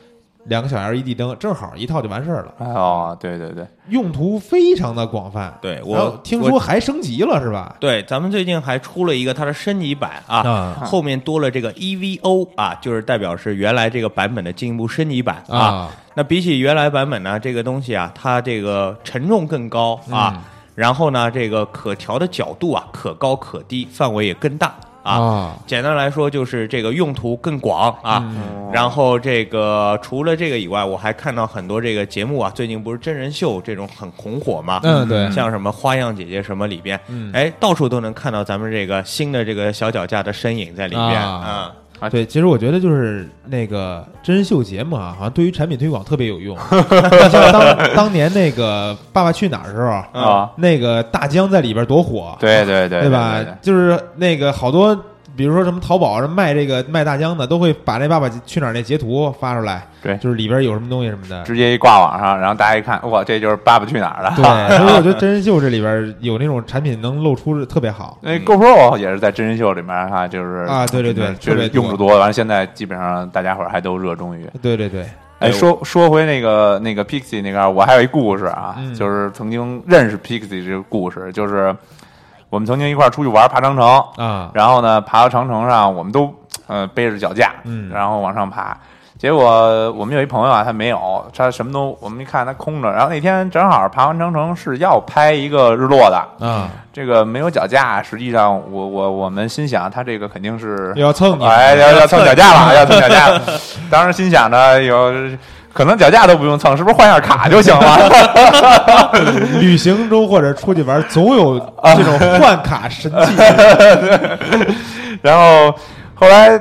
[0.48, 5.54] 两个小 LED 灯，正好一套就完事儿了，哦，对对对，用途非常的广泛。
[5.62, 7.76] 对我听说还升级了是吧？
[7.80, 15.60] 对，咱们最近还出了一个它的升级版啊，啊后面多了这个 EVO 啊，就是代表是原来这个版本的进一步升级版啊。
[15.60, 20.42] 啊那比起原来版本呢，这个东西啊，它这个沉重更高啊，嗯
[20.74, 24.76] 然后呢，这个可调的角度啊，可高可低，范围也更大
[25.08, 25.18] 啊。
[25.18, 28.24] 啊简单来说，就是这个用途更广啊。
[28.24, 34.82] 嗯然后这个除了这个以外，我还看到很多这个节目啊，最近不是真人秀这种很红火嘛？
[34.84, 42.10] 嗯对像什么花样姐姐什么里边，嗯哎，到处都能看到咱们这个新的这个小脚架的身影在里边啊啊。
[42.10, 46.58] 对，其实我觉得就是那个真人秀节目啊，好像对于产品推广特别有用。
[47.32, 53.44] 当当年那个《爸爸去哪儿》的时候，啊，那个大江在里边多火，对对对对吧？
[53.62, 54.98] 就是那个好多，
[55.38, 61.44] 比如说什么淘宝上卖这个卖大疆的，都会把那《爸爸去哪儿》那截图发出来，对就是里边有什么东西什么的。
[61.44, 64.44] 直接一挂网上，然后大家一看，哇，这就是《爸爸去哪儿》了对，
[64.78, 68.18] 所以我觉得真人秀这里边有那种产品能露出特别好。
[68.22, 72.18] 那 GoPro 也是在真人秀里面哈，就是啊对对对确实用处多。
[72.18, 74.50] 完了，现在基本上大家伙儿还都热衷于。
[74.62, 81.76] 对对对，哎，哎说说回那个那个 Pixie 那个，我还有一故事啊，嗯就是曾经认识 Pixie 这个故事，就是
[82.50, 83.86] 我们曾经一块儿出去玩爬长城，
[84.18, 86.34] 啊，然后呢，爬到长城上，我们都
[86.68, 88.78] 呃背着脚架，嗯然后往上爬。
[89.18, 92.92] 结果我们有一朋友啊，他没有，他什么都我们一看他空着。
[92.92, 103.42] 然后那天正好爬完长城是要拍一个日落的，啊，这个没有脚架，实际上我我我们心想他这个肯定是要蹭你，哎要要蹭脚架了， 要蹭脚架了。
[103.90, 105.12] 当时心想着有
[105.78, 109.12] 可能脚架都不用蹭，是不是换下卡就行了？
[109.62, 111.60] 旅行中或者出去玩，总有
[111.96, 113.34] 这种换卡神器。
[115.22, 115.72] 然后
[116.16, 116.60] 后来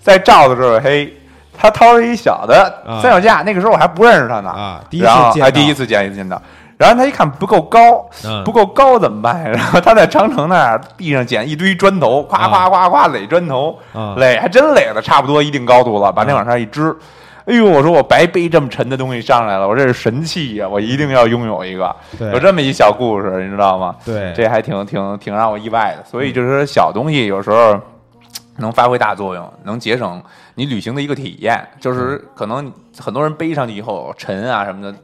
[0.00, 1.12] 在照的时候，嘿，
[1.54, 6.40] 他掏了一小的啊三脚架，那个时候我还不认识他呢啊第一次见还第一次见见到。
[6.78, 9.42] 然后他一看不够高，嗯不够高怎么办？
[9.52, 16.96] 然后他在长城那儿地上捡一堆砖头，夸夸夸夸垒砖头，啊垒还真垒了差不多一定高度了，把那往上一支。
[17.46, 17.66] 哎呦！
[17.66, 21.94] 我说我白背这么沉的东西上来了，我这是神器呀、我一定要拥有一个。
[22.18, 23.94] 对有这么一小故事，你知道吗？
[24.04, 26.04] 对这还挺挺挺让我意外的。
[26.04, 27.78] 所以就是说小东西有时候
[28.56, 30.22] 能发挥大作用，能节省
[30.54, 31.66] 你旅行的一个体验。
[31.80, 34.98] 就是可能很多人背上去以后沉啊什么的，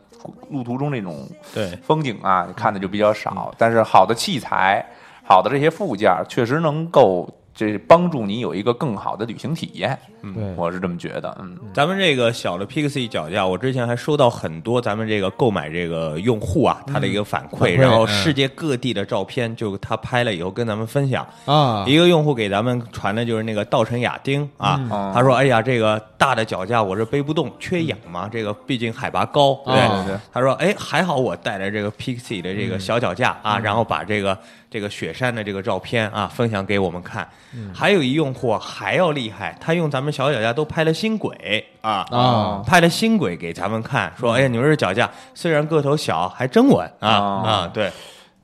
[0.50, 3.53] 路途中那种对，风景啊你看的就比较少。
[3.59, 4.83] 但是好的器材、
[5.24, 9.98] 好的这些附件，确实能够这帮助你有一个更好的旅行体验。
[10.22, 11.34] 嗯，我是这么觉得。
[11.40, 21.26] 嗯，咱们这个小的 Pixie 脚架，我之前还收到很多咱们这个购买这个用户啊，他的一个反馈，然后嗯世界各地的照片，就他拍了以后跟咱们分享。
[21.46, 25.12] 啊，一个用户给咱们传的就是那个稻城亚丁啊，嗯。
[25.14, 30.14] 他说：“哎呀，这个大的脚架我这背不动，缺氧嘛，这个毕竟海拔高。”对啊对。
[30.14, 30.20] 对。
[30.32, 34.38] 他说：“哎，还好我带着这个 Pixie 的这个小脚架啊，然后把这个
[34.70, 37.28] 这个雪山的这个照片啊分享给我们看。
[37.74, 47.70] 还有一用户还要厉害，他用咱们小脚架都拍了新轨啊啊拍了新轨给咱们看，说：哎呀，你们这脚架虽然个头小，还真稳啊哦啊！
[47.74, 47.90] 对，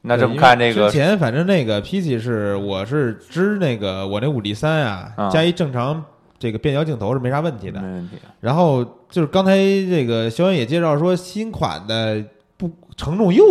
[0.03, 6.05] 那这么看这个之前反正那个 PC 是我是支那个我那五 D 三啊啊，加一正常
[6.39, 7.87] 这个变焦镜头是没啥问题的没。
[7.87, 8.17] 问题。
[8.41, 12.23] 然后就是刚才这个肖恩也介绍说，新款的
[12.57, 13.45] 不承重又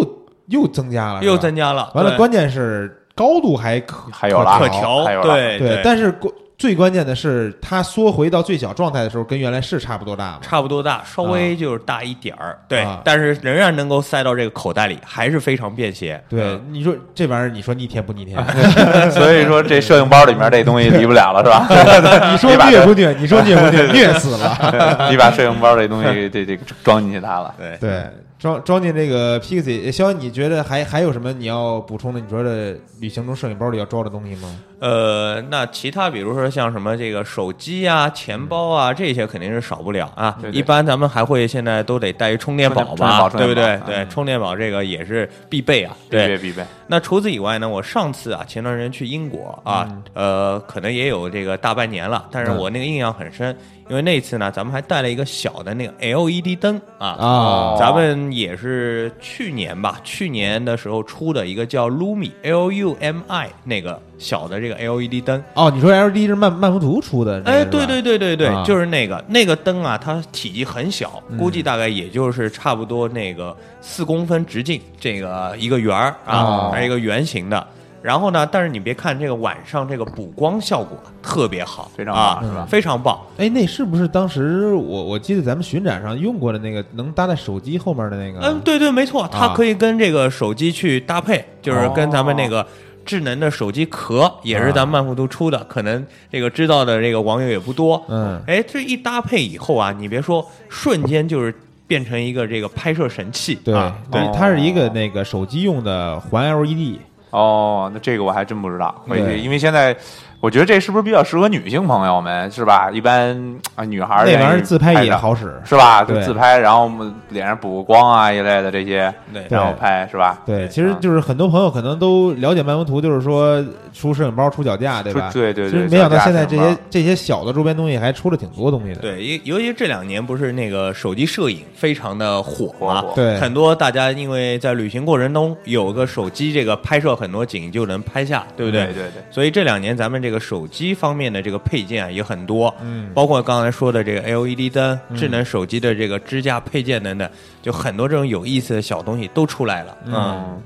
[0.47, 1.91] 又增加了，又增加了。
[1.93, 10.37] 完了，关键是高度还可还有了可调还有，了对对，但是关最关键的是它缩回到最小状态的时候，跟原来是差不多大嘛。
[10.41, 16.21] 差不多大，稍微就是大一点儿，对啊，但是仍然能够塞到这个口袋里，还是非常便携。
[16.29, 18.41] 对，你说这玩意儿，你说逆天不逆天？
[19.11, 21.67] 所以说这摄影包里面这东西离不了了，是吧？
[22.31, 23.11] 你说虐不虐？
[23.19, 23.91] 你说虐不虐？
[23.91, 25.07] 虐死了。
[25.11, 27.53] 你把摄影包这东西这这装进去它了。
[27.57, 28.03] 对对，
[28.45, 32.19] 装装进这个 Pixie，肖恩，你觉得还还有什么你要补充的？
[32.19, 34.55] 你觉得旅行中摄影包里要装的东西吗？
[34.79, 40.37] 呃，那其他比如说像什么这个手机啊、钱包啊，这些肯定是少不了啊。
[40.39, 43.79] 对对一般咱们还会现在都得带一充电宝吧，对不对充电？
[43.79, 45.97] 宝对，嗯充电宝这个也是必备啊。
[46.07, 46.63] 必备对，必备。
[46.85, 53.57] 那除此以外呢，我上次啊，前段时间去英国啊，呃，可能也有这个大半年了，但是我那个印象很深，
[53.89, 57.07] 因为那次呢，咱们还带了一个小的那个 LED 灯啊。
[57.07, 65.41] 啊咱们也是去年吧，去年的时候出的一个叫 Lumi L U M I 那个小的这个 LED 灯。
[65.53, 77.67] 哦，你说 LED 是曼曼福图出的哎，对对对对对，啊就是那个那个灯啊，它体积很小，嗯估计大概也就是差不多那个四公分直径，这个一个圆儿啊哦，还是一个圆形的。
[78.05, 83.19] 然后呢，但是你别看这个晚上这个补光效果特别好，非常啊棒是吧非常棒。
[83.35, 88.39] 哎，那是不是当时我我记得咱们巡展上用过的那个能搭在手机后面的那个？
[88.41, 92.63] 嗯，对对，没错，它啊可以跟这个手机去搭配，就是跟咱们那个
[93.03, 97.99] 智能的手机壳，也是咱们曼福都出的，可能这个知道的这个网友也不多。
[98.07, 101.51] 嗯哎，这一搭配以后啊，你别说，瞬间就是
[101.87, 103.55] 变成一个这个拍摄神器。
[103.63, 106.99] 对啊，对哦，它是一个那个手机用的环 LED。
[107.35, 109.93] 哦，那这个我还真不知道，回去因为现在
[110.39, 112.91] 我觉得这是不是比较适合女性朋友们，是吧？
[112.91, 113.35] 一般
[113.73, 115.59] 啊，女孩儿那玩意儿自拍也好使。
[115.63, 116.03] 是吧？
[116.03, 120.41] 就对自拍，然后我们脸上补个光啊一类的这些，对然后拍是吧？
[120.45, 125.31] 对，其实就是很多朋友可能都了解漫游图，就是说出摄影包、出脚架，对吧？
[125.33, 129.01] 对对对其实没想到现在这些这些小的周边东西还出了挺多东西的。
[129.01, 138.85] 对，尤尤其这两年不是那个手机摄影非常的火嘛，对很多大家因为在旅行过程中有个手机这个拍摄很多景就能拍下，对不对？
[138.85, 147.29] 对对对所以这两年咱们这个手机方面的这个配件啊也很多，嗯包括刚才说的这个 LED 灯、嗯智能手机的这个支架配件等等，
[147.61, 149.97] 就很多这种有意思的小东西都出来了。
[150.07, 150.59] 嗯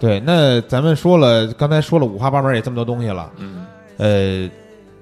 [0.00, 3.64] 对，那咱们说了，刚才说了五花八门也这么多东西了，嗯，
[3.98, 4.50] 呃，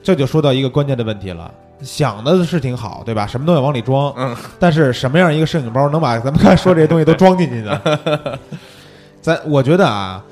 [0.03, 1.51] 这就说到一个关键的问题了。
[1.81, 3.27] 想的是挺好，对吧？
[3.27, 7.81] 什么都要往里装，嗯，但是什么样一个摄影包能把咱们刚才说这些东西都装进去呢？
[9.20, 10.22] 咱我觉得啊，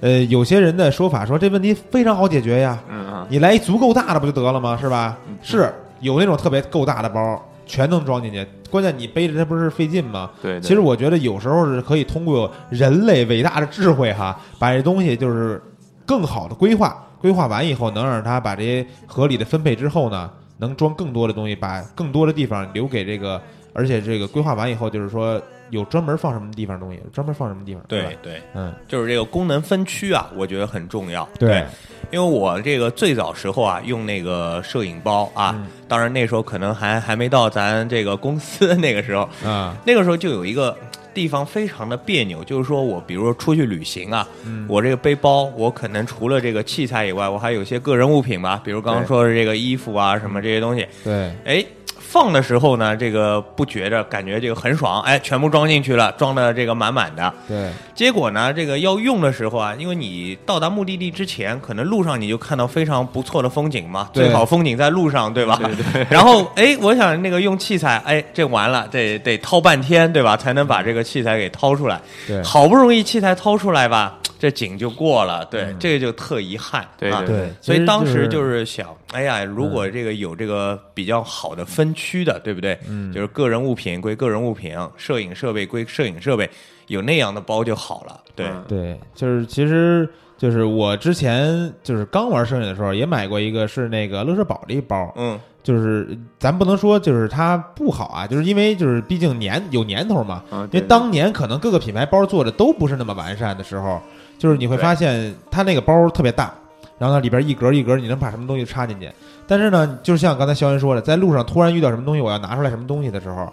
[0.00, 4.76] 呃，有些人的说法说这问题非常好解决呀，嗯嗯你来一足够大的不就得了吗？
[4.80, 5.16] 是吧？
[5.28, 8.46] 嗯是有那种特别够大的包，全能装进去。
[8.70, 10.30] 关键你背着它不是费劲吗？
[10.40, 15.60] 对，对其实我觉得有时候是可以通过人类伟大的智慧哈，把这东西就是
[16.06, 23.38] 更好的规划，规划完以后能让它把这些合理的分配之后呢，能装更多的东西，把更多的地方留给这个，
[23.74, 31.28] 而且这个规划完以后就是说有专门放什么地方的东西，专门放什么地方，对，对，嗯，就是这个功能分区啊，我觉得很重要。
[31.38, 31.64] 对，
[32.10, 40.76] 因为我这个最早时候啊，用那个摄影包啊，嗯当然那时候可能还还没到咱这个公司那个时候，啊，那个时候就有一个
[41.14, 44.66] 地方非常的别扭，就是说我比如说出去旅行啊，嗯。
[44.68, 51.64] 我这个背包，我可能除了这个器材以外，我还有一些个人物品吧，比如刚刚说的这个衣服啊什么这些东西，对，哎。
[52.12, 57.32] 放的时候呢，这个不觉着，感觉这个很爽，哎，全部装进去了，装的这个满满的。
[57.46, 65.56] 对，结果呢，这个要用的时候啊，因为你到达目的地之前，可能路上你就看到非常不错的风景嘛，最好风景在路上，对吧？
[65.62, 70.36] 对对 然后，哎，我想那个用器材，哎，这完了，得得掏半天，对吧？
[70.36, 72.00] 才能把这个器材给掏出来。
[72.26, 76.80] 对好不容易器材掏出来吧，这景就过了，对，嗯这个就特遗憾。
[76.82, 82.78] 啊对对对，所以当时就就是想，哎呀，如果这个有这个比较好的分区的，对不对？
[82.88, 83.12] 嗯。
[83.12, 86.48] 就是个人物品归个人物品，摄影设备归摄影设备，
[86.86, 88.20] 有那样的包就好了。
[88.34, 88.64] 对，嗯。
[88.68, 104.00] 对，就是其实就是我之前就是刚玩摄影的时候也买过一个是那个乐视宝的一包，嗯，就是咱不能说就是它不好啊，就是因为就是毕竟年有年头嘛，嗯，因为当年可能各个品牌包做的都不是那么完善的时候，
[104.38, 106.54] 就是你会发现它那个包特别大，
[107.00, 109.10] 然后呢里边一格一格你能把什么东西插进去，
[109.46, 113.50] 但是呢，就是像刚才肖恩说的，在路上突然遇到什么东西，我要拿出来什么东西的时候。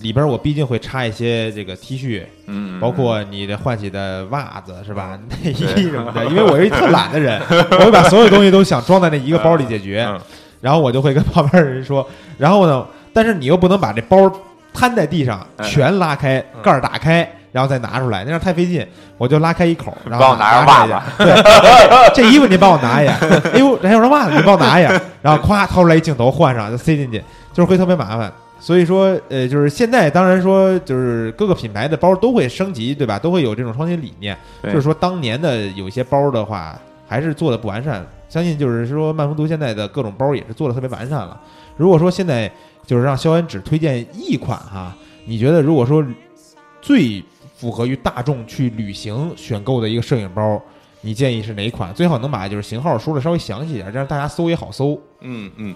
[0.00, 5.18] 里边我毕竟会插一些这个 T 恤，嗯，嗯包括你的换洗的袜子是吧？
[5.28, 10.18] 内衣什么的，因为我是一特懒的人，我会把所有东西都想装在那一个包里解决，嗯
[10.62, 14.16] 然后我就会跟旁边的人说，然后呢，但是你又不能把这包
[14.72, 18.84] 摊在地上，嗯全拉开，盖儿打开，然后再拿出来，那样太费劲，
[19.16, 21.34] 我就拉开一口， 然后帮我拿上袜子对，
[22.14, 23.14] 这衣服您帮我拿一下，
[23.52, 28.32] 哎呦，还有双袜子，你帮我拿一下，然后咵掏出来一镜头换上，就塞进去，就是会特别麻烦。
[28.58, 33.18] 所以说，呃，就是现在当然说，就是各个品牌的包都会升级，对吧？
[33.18, 34.38] 都会有这种创新理念。
[34.62, 38.06] 就是说，当年的有一些包的话，还是做的不完善。
[38.28, 41.36] 相信就是说，曼福图现在的各种包也是做的特别完善了。
[41.76, 42.48] 如果说现在
[42.86, 46.04] 就是让肖恩只推荐一款哈，你觉得如果说
[46.80, 47.20] 最
[47.62, 50.60] 符合于大众去旅行选购的一个摄影包，
[51.00, 51.94] 你建议是哪一款？
[51.94, 55.00] 最好能把就是型号说的稍微详细一点，这样大家搜也好搜。
[55.20, 55.72] 嗯嗯，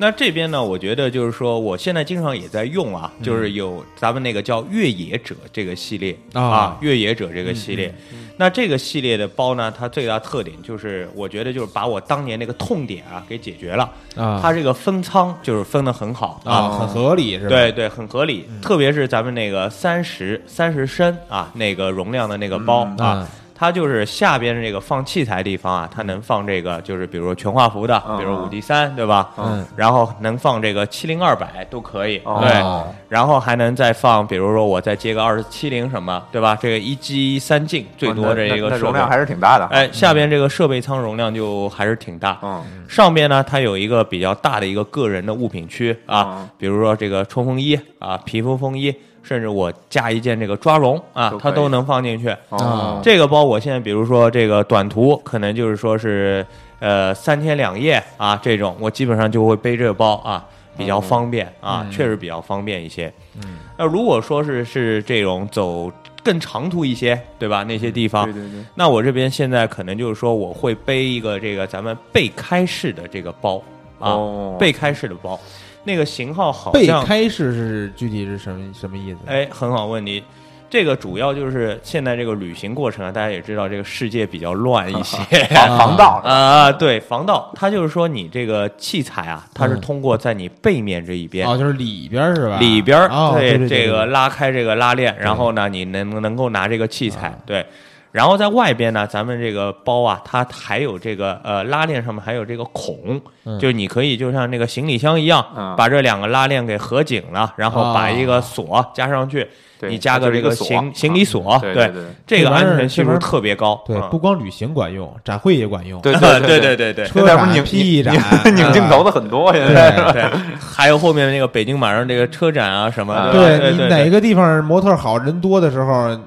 [0.00, 7.92] 那这边呢，我觉得就是说，我现在经常也在用啊，就是有咱们那个叫越野者这个系列啊啊，越野者这个系列。
[8.36, 13.82] 那这个系列的包呢，它最大特点就是，我觉得就是把我当年那个痛点啊给解决了。
[14.14, 17.48] 啊它这个分仓就是分的很好啊，很合理是吧？
[17.48, 18.48] 对对，很合理。
[18.62, 23.28] 特别是咱们那个三十三十升啊，那个容量的那个包、嗯啊，
[23.58, 29.30] 它就是下边这个放器材地方啊，它能放这个，就是比如说全画幅的，嗯比如五 D 三，对吧？
[29.36, 33.08] 嗯，然后能放这个七零二百都可以，哦对。
[33.08, 36.56] 然后还能再放，比如说我再接个二七零什么，对吧？
[36.60, 39.66] 这个一机三镜最多这一个容量还是挺大的。
[39.72, 42.38] 哎，下边这个设备舱容量就还是挺大。
[42.42, 48.94] 嗯，上边呢，它有一个比较大的一个个人的物品区啊嗯，比如说这个冲锋衣啊、皮肤风衣，
[49.28, 52.34] 甚至我加一件这个抓绒啊都，它都能放进去。
[52.48, 56.44] 哦，这个包我现在比如说这个短途，可能就是说是
[56.78, 60.42] 呃三天两夜啊这种，我基本上就会背这个包啊，
[60.78, 63.12] 比较方便啊，确实比较方便一些。
[63.44, 65.92] 嗯，那如果说是是这种走
[66.24, 67.62] 更长途一些，对吧？
[67.64, 73.58] 那些地方，对对对，那我这边现在可能就是说，我会背一个这个咱们背开式的这个包
[73.98, 74.56] 啊，哦。
[74.58, 75.38] 背开式的包，
[75.84, 79.18] 那个型号好背像开式是具体是什么什么意思？
[79.26, 80.22] 哎，很好问题。
[80.70, 85.16] 这个主要就是现在这个旅行过程啊，大家也知道，这个世界比较乱一些
[85.48, 92.58] 防防盗啊啊，对，防盗，它就是说你这个器材啊，它是嗯通过在你背面这一边，哦，就是里边儿是吧？
[92.58, 97.64] 里边对这个拉开这个拉链，然后呢，你能能够拿这个器材，对。
[98.10, 103.58] 然后在外边呢，咱们这个包啊，它还有这个呃拉链上面还有这个孔，嗯。
[103.58, 109.46] 就是你可以就像那个行李箱一样，嗯把这两个拉链给合紧了，然后把一个锁加上去，
[109.78, 113.74] 对你加个这个行行李锁，对对对这个安全系数特别高，
[114.10, 116.00] 不光旅行管用，展会也管用。
[116.00, 116.14] 对。
[116.14, 116.92] 对对对 对。
[116.94, 117.06] 对。
[117.06, 118.14] 车展、P 展、
[118.56, 120.12] 拧镜头的很多，现对在。
[120.12, 120.22] 对，
[120.58, 126.18] 还有后面那个北京马上这个车展啊什么的，对你哪个地方模特好人多的时候，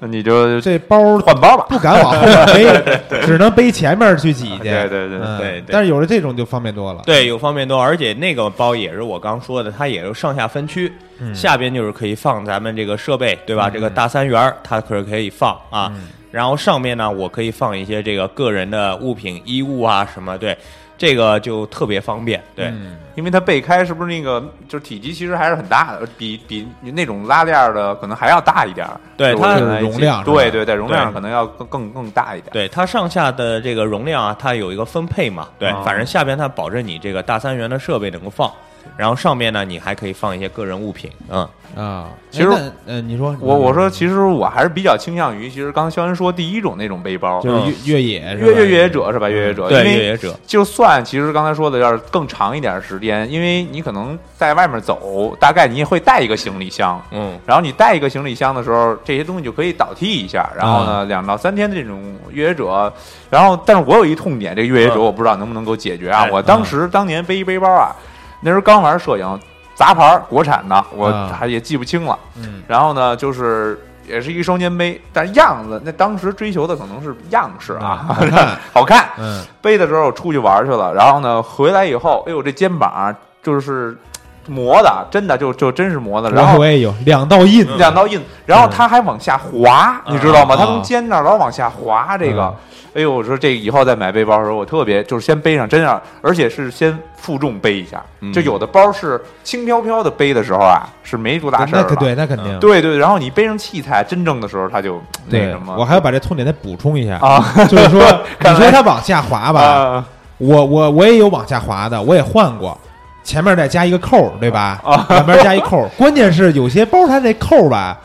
[0.00, 1.66] 你就这包换包吧。
[1.68, 2.46] 不敢往后面
[3.08, 4.64] 背， 只能背前面去挤去。
[4.64, 7.02] 对对对对但是有了这种就方便多了。
[7.04, 10.92] 对，有方便多，而且那个包也是我刚说的，它也是上下分区，
[11.34, 13.68] 下边就是可以放咱们这个设备，对吧？
[13.68, 15.92] 这个大三元它可是可以放啊，
[16.30, 20.56] 然后上面呢，我可以放一些这个个人的物品、衣物啊什么，对，
[20.98, 22.66] 这个就特别方便，对。
[22.66, 29.00] 嗯因为它背开是不是那个就是体积其实还是很大的，比比那种拉链的可能还要大一点儿。
[29.16, 32.52] 对它容量对对对，容量可能要更更更大一点。
[32.52, 38.48] 对它上下的这个容量啊，它有一个分配嘛，对，哦反正下边它保证你这个大三元的设备能够放，
[38.96, 42.48] 然后上面呢，你还可以放一些个人物品，嗯，啊，其实
[42.86, 49.28] 呃，你说我我说，其实我还是比较倾向于，其实刚才肖恩说第一种那种背包，就是越越野是吧越越越野者是吧？
[49.28, 60.50] 越野者，对，因为越野者，就算其实刚才说的要是更长一点的时间，因为你可能在外面走，大概你也会带一个行李箱，嗯，然后你带一个行李箱的时候，这些东西就可以倒替一下。
[60.56, 62.92] 然后呢，两到三天的这种越野者，
[63.30, 66.24] 然后但是我有一痛点，这个越野者嗯我不知道能不能够解决啊。
[66.24, 67.94] 哎我当时当年背一背包啊，
[68.40, 69.40] 那时候刚玩摄影，
[69.74, 72.18] 杂牌儿国产的，我啊还也记不清了。
[72.36, 79.08] 嗯然后呢，就是也是一双肩背，但是样子那当时追求的可能是样式啊， 好看，好看。
[79.18, 83.96] 嗯背的时候出去玩去了，然后呢回来以后，哎呦这肩膀就是
[84.48, 90.14] 磨的，真的就就真是磨的，然后我我也有两道印，两道印，然后它还往下滑，嗯。
[90.14, 90.54] 你知道吗？
[90.54, 92.42] 啊它从肩那儿老往下滑，这个。
[92.42, 92.54] 嗯，
[92.94, 98.32] 哎呦，我说这以后再买背包的时候，我特别就是先背上，真要，而且是先负重背一下，嗯。
[98.32, 102.58] 就有的包是轻飘飘的背的时候啊，是没多大事儿对，那肯定。
[102.58, 107.44] 对对，然后你背上器材，真正的时候它就那什么，我还要把这痛点再补充一下，啊。
[107.68, 108.02] 就是说，
[108.40, 110.04] 你说它往下滑吧，啊。
[110.38, 112.76] 我我我也有往下滑的，我也换过，
[113.28, 114.80] 前面再加一个扣，对吧？
[114.82, 115.04] 啊。
[115.10, 117.98] 两边加一扣， 关键是有些包它这扣儿吧，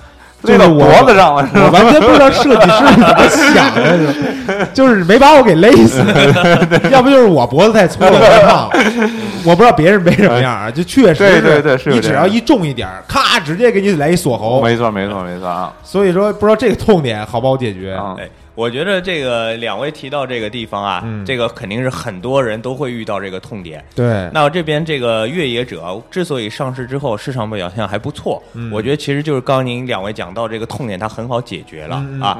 [0.43, 6.03] 就勒到脖子上了，我完全不知道设计师怎么想的， 就就是没把我给勒死，
[6.91, 9.09] 要不就是我脖子太粗了太胖了，
[9.45, 15.71] 我不知道别人没什么样啊，就确实对对对是你只要一重一点，咔，直接给你来一锁喉，没错没错没错啊。
[15.83, 17.93] 所以说不知道这个痛点好不好解决。
[17.93, 18.15] 啊！
[18.19, 23.83] 哎，我觉得这个两位提到这个地方啊，嗯这个肯定是很多人都会遇到这个痛点。
[23.95, 32.37] 对，那我这边这个越野者之所以上市之后市场表现还不错，嗯我觉得其实就是刚刚您两位讲到这个痛点，它很好解决了、啊。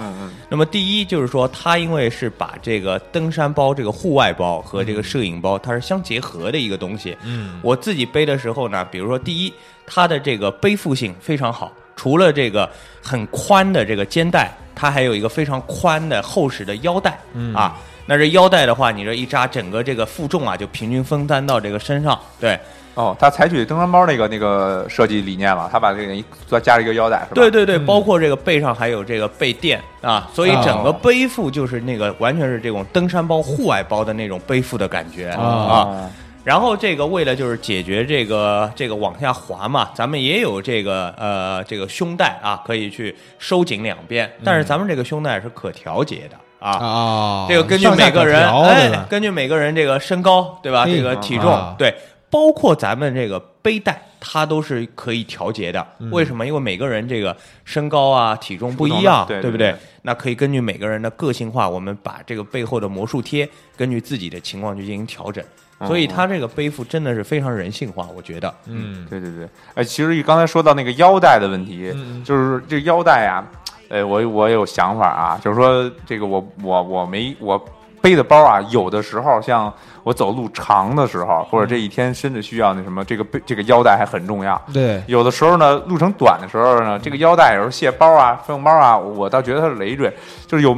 [0.50, 7.18] 那么第一就是说，它因为是把这个登山包、这个户外包和这个摄影包，它是相结合的一个东西。
[7.24, 9.54] 嗯我自己背的时候呢，比如说第一，
[9.86, 12.70] 它的这个背负性非常好，除了这个
[13.02, 17.78] 很宽的这个肩带，它还有一个非常宽的厚实的腰带、嗯啊。
[18.06, 22.20] 那这腰带的话，你这一扎，整个这个负重啊就平均分担到这个身上。
[22.38, 22.60] 对，
[22.96, 27.32] 哦，他采取登山包那个那个设计理念了，他把这个一再加了一个腰带，是吧？
[27.36, 35.42] 对对对，包括这个背上还有这个背垫啊，所以整个背负就是那个完全是这种登山包、户外包的那种背负的感觉啊。
[35.42, 36.12] 啊，
[36.44, 46.72] 然后这个为了就是解决这个这个往下滑嘛，咱们也有这个呃这个胸带啊，可以去收紧两边，但是咱们这个胸带是可调节的啊。
[46.72, 50.84] 啊，这个根据每个人，哎，根据每个人这个身高，对吧？
[50.84, 51.96] 哎这个体重，啊对，
[52.30, 55.88] 包括咱们这个背带，它都是可以调节的。
[56.00, 56.46] 嗯为什么？
[56.46, 57.34] 因为每个人这个
[57.64, 65.42] 身高啊、体重不一不样，对不对对那可以根据每个人的个性化，我们把这个背后的魔术贴，根据自己的情况去进行调整。
[65.88, 68.54] 所以它这个背负真的是非常人性化，我觉得。
[68.68, 73.44] 嗯，对对对，哎，其实刚才说到那个腰带的问题，就是这腰带啊，
[73.90, 77.64] 哎，我我有想法啊，就是说这个我我我没我
[78.02, 79.74] 背的包啊，有的时候像
[80.04, 84.62] 我走路长的时候，或者这一天甚至需要那什么，这个背这个腰带还很重要。
[84.74, 90.14] 对，有的时候呢，路程短的时候呢，这个腰带有时候卸包啊、费用包啊，我倒觉得它是累赘。
[90.46, 90.76] 就是有，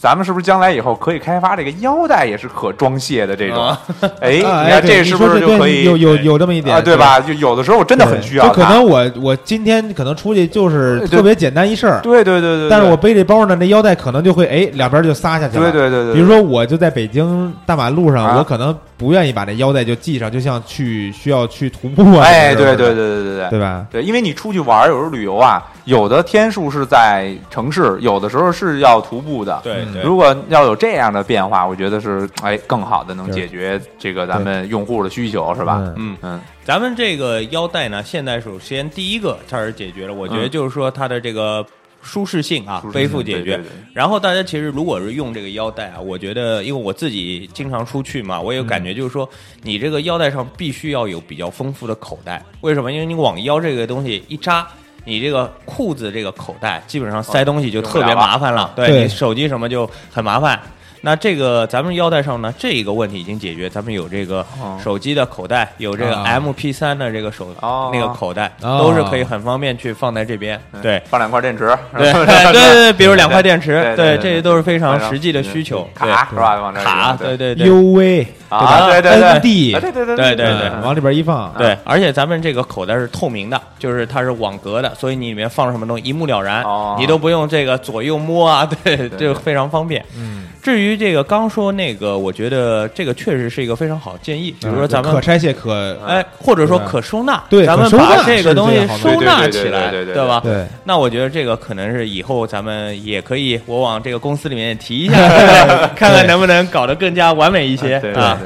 [0.00, 3.62] 咱们是不是将来以后可以开发这个腰带也是可装卸的这种？
[3.62, 3.80] 啊
[4.20, 6.80] 哎，啊 你看这是不是就可以有有有这么一点啊？
[6.80, 6.96] 对？
[6.96, 7.20] 吧？
[7.20, 15.70] 就有的时候我真的很需要，就可能我我今天可能出去就是特别简单一事儿，对对对对，但是我背这包呢，那腰带可能就会哎两边就撒下去了。
[15.70, 23.86] 对对对对，比如说，我就在北京大马路上，啊我可能不愿意把这腰带就系上，就像去需要去徒步啊，哎，对对对对对对对吧？
[23.90, 29.58] 对，因为你出去玩儿，有时候旅游啊，有的天数是在城市，有的时候是要徒步的。
[29.64, 30.02] 嗯对对。
[30.02, 35.78] 如果要有这样的变化，我觉得是哎更好的能解决这个咱们用户的需求，是吧？
[35.78, 41.64] 嗯嗯，嗯，咱们这个腰带呢，现在首先第一个它是解决了，我觉得嗯就是说它的这个
[42.02, 43.70] 舒适性啊，背负解决对对对。
[43.94, 49.26] 然后大家其实如果是用这个腰带啊，我觉得因为我自己经常出去嘛，我有感觉就是说，
[49.62, 52.44] 你这个腰带上必须要有比较丰富的口袋。
[52.60, 52.92] 为什么？
[52.92, 54.68] 因为你往腰这个东西一扎。
[55.08, 59.02] 你这个裤子这个口袋基本上塞东西就特别麻烦了，对对。
[59.02, 60.60] 你手机什么就很麻烦。
[61.08, 70.60] 那这个咱们腰带上呢，这一个问题已经解决，咱们有这个哦手机的口袋，有这个啊 MP 三的这个手哦那个口袋，哦都是可以很方便去放在这边。
[70.82, 75.88] 对放两块电池，对 对对对，比如两块电池对，对对这些都是非常实际的需求。
[75.94, 76.60] 卡是吧？
[76.60, 77.66] 往这儿卡，对对对。
[77.66, 90.04] U V 啊，对对对 N D 啊对对对对对对嗯往里边一放，对，而且咱们这个口袋是透明的，就是它是网格的，所以你里面放什么东西一目了然，哦你都不用这个左右摸啊，对，就非常方便。
[90.16, 100.40] 嗯，至于这个刚说那个，我觉得这个确实是一个非常好的建议，比如说咱们可拆卸可哎，或者说可收纳，对咱们把这个东西收纳起来，对吧？
[100.44, 105.16] 对那我觉得这个可能是以后咱们也可以，我往这个公司里面提一下，
[105.96, 108.38] 看看能不能搞得更加完美一些啊。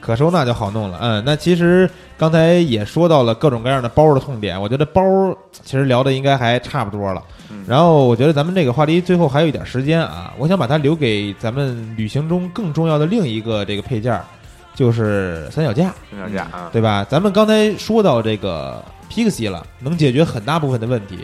[0.00, 0.98] 可收纳就好弄了。
[1.02, 1.88] 嗯，那其实
[2.20, 5.02] 刚才也说到了各种各样的包的痛点，我觉得包
[5.64, 7.22] 其实聊的应该还差不多了。
[7.50, 14.22] 嗯然后我觉得咱们这个话题最后还有一点时间啊，我想把它留给咱们旅行中更重要的另一个这个配件儿，
[14.74, 17.06] 就是三脚架，三脚架啊，对吧？
[17.08, 21.20] 咱们刚才说到这个 Pixie 了，能解决很大部分的问题。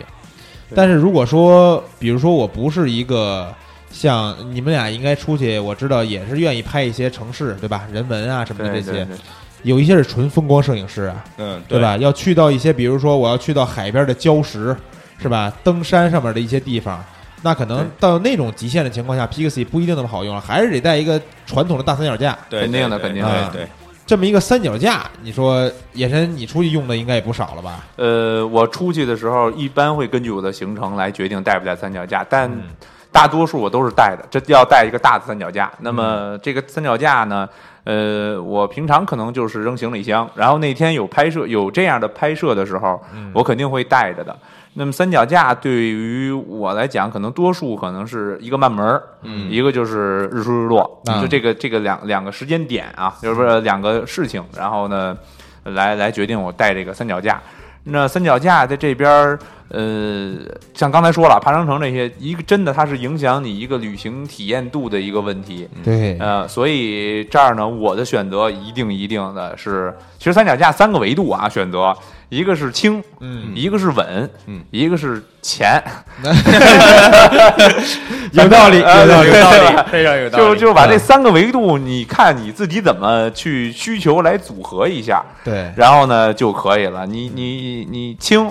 [0.75, 3.53] 但是如果说，比如说我不是一个
[3.91, 7.87] 像你们俩应该出去，我知道也是愿意拍一些城市，对吧？
[7.93, 9.17] 人文啊什么的这些，对对对
[9.63, 11.81] 有一些是纯风光摄影师啊，嗯，对？
[11.81, 11.97] 吧？
[11.97, 14.77] 要去到一些，比如说我要去到海边的礁石，
[15.21, 15.53] 是吧？
[15.65, 17.05] 登山上面的一些地方，
[17.43, 22.37] 那可能到那种极限的情况下，Pixie 不一定那么好用了，还是得带一个传统的大三脚架。
[22.49, 23.69] 对，肯定的肯定的对对。
[24.07, 27.85] 这么一个三脚架，你说野神你出去用的应该也不少了吧？
[27.97, 32.63] 呃，我出去的时候一般会根据我的行程来决定带不带三脚架，但嗯
[33.17, 35.73] 大多数我都是带的，这要带一个大的三脚架。
[35.79, 37.49] 那么这个三脚架呢，
[37.85, 43.03] 呃，我平常可能就是扔行李箱，然后那天有拍摄有这样的拍摄的时候，
[43.33, 44.37] 我肯定会带着的。
[44.75, 55.17] 那么三脚架对于我来讲，可能多数可能是一个慢门儿，嗯一个就是日出日落，啊就这个这个两两个时间点啊，就是说两个事情，然后呢，
[55.65, 57.41] 来来决定我带这个三脚架。
[57.89, 60.35] 那三脚架在这边儿，呃，
[60.75, 65.69] 像刚才说了，爬长城这些，一个真的它是影响你一个旅行体验度的一个问题。
[65.85, 71.97] 对呃，所以这儿呢，我的选择一定一定的是，其实三脚架三个维度啊，选择
[72.29, 75.83] 一个是轻，嗯，一个是稳，嗯，一个是钱，
[78.33, 79.59] 有道理，呃有道理，有道理，
[79.91, 80.45] 非常有道理。
[80.45, 87.07] 就就把这嗯三个维度，你看你自己怎么去需求来组合一下，对，然后呢就可以了。
[87.07, 88.51] 你你你轻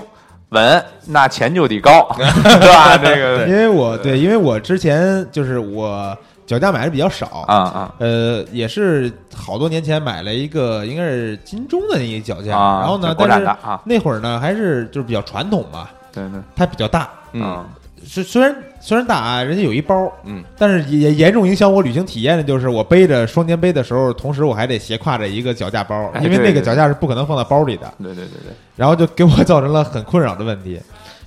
[0.50, 2.98] 稳，那钱就得高， 对吧？
[2.98, 7.46] 这个因为我对，因为我之前就是我脚架买的比较少。
[7.48, 7.96] 啊啊。
[8.00, 13.48] 呃，也是好多年前买了一个，应该是金钟的那一脚架，啊然后呢，但是
[13.84, 17.66] 那会儿呢还是就是比较传统嘛，对对，它比较大，嗯，
[18.04, 30.80] 虽虽然虽然大啊，人家有一包，嗯，但是也也严重影响我旅行体验的就是我背着双肩背的时候，同时我还得斜挎着一个脚架包，哎因为那个脚架是不可能放在包里的，对对对对，然后就给我造成了很困扰的问题。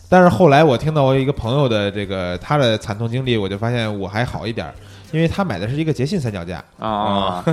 [0.09, 4.73] 但是后来我听到我一个朋友的这个他的惨痛经历，我就发现我还好一点儿，
[5.11, 7.45] 因为他买的是一个捷信三脚架，啊啊，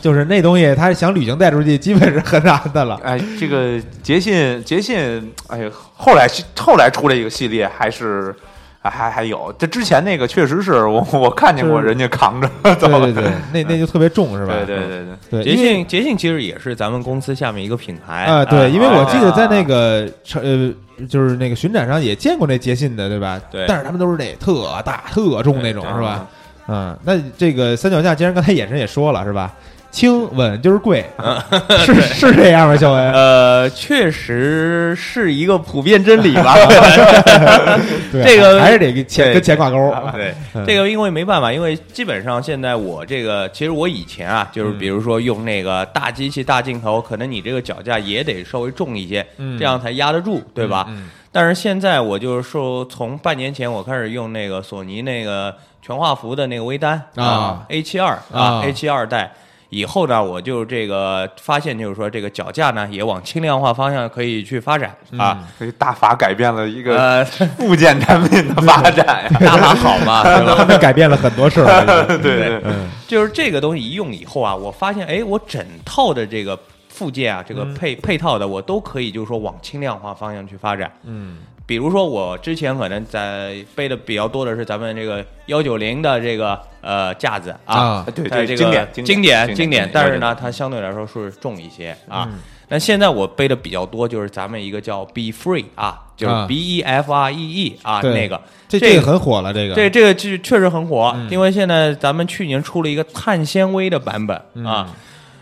[0.00, 3.00] 就是那东西他想旅行带出去，基本是很难的了。
[3.02, 8.34] 哎，这个捷信捷信，哎呀，后来后来出了一个系列，还是。
[8.82, 14.52] 还还还有，这之前那个确实是我我看见过人家扛着走对对 对，那那就特别重是吧？
[14.64, 14.86] 对对
[15.28, 20.72] 对对，捷信捷信其实也是咱们公司下面一个品牌啊，对，因为我记得在那啊个呃，
[21.08, 23.40] 就是那个巡展上也见过那捷信的，对吧？
[23.50, 26.24] 对但是他们都是那特大特重那种，是吧？
[26.68, 29.52] 嗯，那这个三脚架，既然刚才眼神也说了，是吧？
[29.88, 31.02] 轻稳就是贵，
[31.86, 32.76] 是是这样吗？
[32.76, 33.12] 小文？
[33.14, 36.54] 呃，确实是一个普遍真理吧。
[38.12, 39.94] 对这个还是得跟钱跟钱挂钩。
[40.12, 50.84] 对嗯，这个因为没办法，因为基本上现在我这个，其实我以前啊，就是嗯比如说用那个大机器、大镜头，可能你这个脚架也得稍微重一些，嗯这样才压得住，对吧？
[50.90, 59.30] 嗯但是现在我就是说，从半年前我开始用那个索尼那个全画幅的那个微单啊，A 七二啊啊，A 七二代。
[59.68, 65.46] 以后呢，我就这个发现，就是说这个脚架呢，也往轻量化方向可以去发展啊。
[65.58, 67.24] 所以大法改变了一个呃，
[67.58, 69.30] 附件产品的发展呀。
[69.44, 70.54] 大法好嘛， 对吧？
[70.56, 72.06] 他们改变了很多事儿。
[72.06, 76.58] 对对，嗯就是这个东西一用以后啊，我发现，哎，我整套的这个
[76.96, 80.90] 附件啊，这个配、配套的，我都可以就是说往轻量化方向去发展。
[81.04, 81.36] 嗯。
[81.66, 92.28] 比如说，我之前可能在背的比较多的是咱们这个幺九零的这个呃架子啊，啊对它这个对经典经经典经典但是呢，它相对来说是重一些啊。
[92.30, 92.38] 嗯。
[92.68, 96.46] 那现在我背的比较多，就是咱们一个叫 Be Free 啊，就是啊。
[96.46, 98.40] B E F R E E 啊，对那个。
[98.68, 99.74] 这这这个很火了，这个。
[99.74, 101.28] 这这个确确实很火，嗯。
[101.30, 104.64] 因为现在咱们去年出了一个碳纤维的版本、嗯。
[104.64, 104.88] 啊，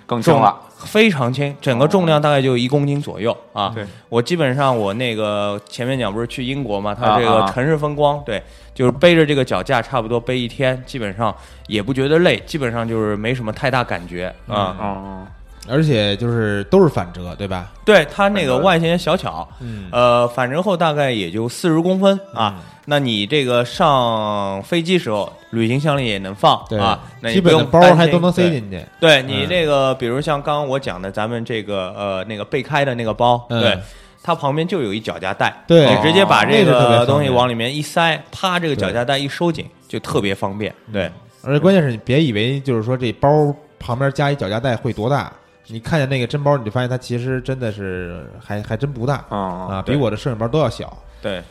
[0.07, 0.61] 更轻了。
[0.76, 3.72] 非常轻，整个重量大概就一公斤左右啊。
[3.74, 8.42] 对，我基本上我那个前面讲不是去英国嘛，它这个城市风光，对，
[8.74, 11.34] 就是背着这个脚架差不多背一天，基本上
[11.68, 14.76] 也不觉得累，基本上就是没什么太大感觉啊。
[14.78, 15.26] 嗯，
[15.68, 17.72] 而且就是都是反折，对吧？
[17.84, 22.62] 对，它那个外形小巧，嗯呃，反折后大概也就四十公分啊。
[22.86, 28.84] 那你这个上飞机时候，旅行箱里也能放对啊，那基本的包还都能塞进去。
[29.00, 33.78] 对你嗯这个，比如像刚刚我讲的，咱们这个呃那个备开的那个包，嗯对，
[34.22, 40.74] 它旁边就有一脚夹带，对你直接把这个东西往里面一塞，啪，这个脚对架带一收紧，就特别方便。
[40.92, 41.10] 对，
[41.42, 43.30] 而且关键是你别以为就是说这包
[43.78, 45.32] 旁边加一脚夹带会多大，
[45.66, 50.96] 你看见那个真包，你就发现它其实真的是还还真不大嗯啊，比我的摄影包都要小。
[51.22, 51.42] 对，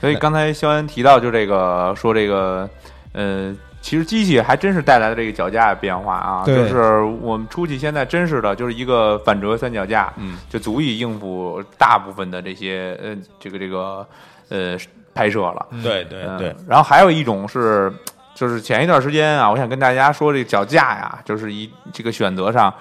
[0.00, 2.68] 所以刚才肖恩提到，就这个说这个，
[3.12, 6.44] 呃，其实机器还真是带来了这个脚架的变化啊。
[6.44, 14.06] 就是我们出去现在真是的，就是一个反折三脚架，嗯，就足以应付大部分的这些呃这个这个
[14.50, 14.76] 呃
[15.14, 15.66] 拍摄了。
[15.82, 17.90] 对对嗯对，然后还有一种是，
[18.34, 22.72] 就是前一段时间啊，我想跟大家说，这个脚架呀，就是一这个选择上，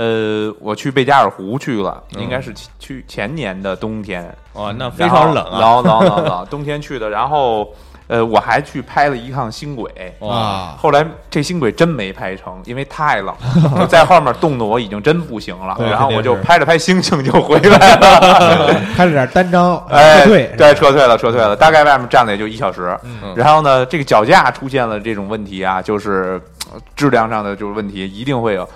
[0.00, 7.10] 呃，我去贝加尔湖去了，嗯应该是去去前年的冬天，哦，那非常冷啊，冷冷冷冷， 冬天去的。
[7.10, 7.74] 然后，
[8.06, 9.90] 呃，我还去拍了一趟星轨。
[10.20, 13.34] 哇，啊，后来这星轨真没拍成，因为太冷
[13.74, 15.76] 了， 在后面冻得我已经真不行了。
[15.80, 18.68] 然后我就拍了拍星星就回来了。
[18.96, 22.96] 拍了点单张，哎，撤退，对，撤退了，撤退了，大概外面站了也就一小时。
[23.02, 26.40] 嗯然后呢，这个脚架出现了这种问题啊，就是
[26.72, 28.68] 呃质量上的就是问题，一定会有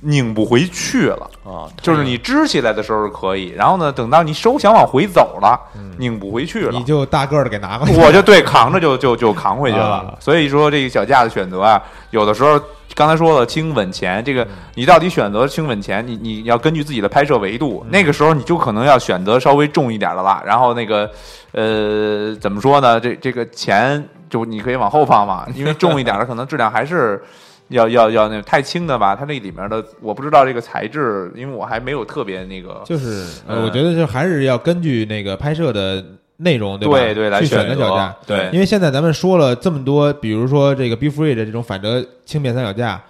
[0.00, 1.30] 拧不回去了。
[1.44, 5.58] 啊，就是你支起来的时候可以，然后呢，等到你手想往回走了，
[5.98, 6.82] 拧不回去了你。
[6.84, 7.96] 就大个儿的给拿过去。
[7.96, 10.14] 我就对扛着就就就 扛回去了啊。
[10.20, 12.60] 所以说这个脚架的选择啊，有的时候
[12.94, 20.42] 刚才说了轻稳前，这个嗯你到底选择轻稳前，你你要根据自己的拍摄维度，嗯那个时候你就可能要选择稍微重一点的了。
[20.44, 21.10] 然后那个
[21.52, 23.00] 呃怎么说呢？
[23.00, 27.22] 这这个钱就你可以往后放嘛，因为重一点的 可能质量还是。
[27.68, 36.02] 要要要那太轻的吧，它那里面的我不知道这个材质，因为我还没有特别那个，就是，呃，嗯我觉得就还是要根据那个拍摄的
[36.38, 36.98] 内容，对吧？
[36.98, 38.16] 对对来去选选择择脚架。
[38.26, 43.02] 对因为现在咱们说了这么多，比如说这个 Be Free 的这种反折轻便三脚架，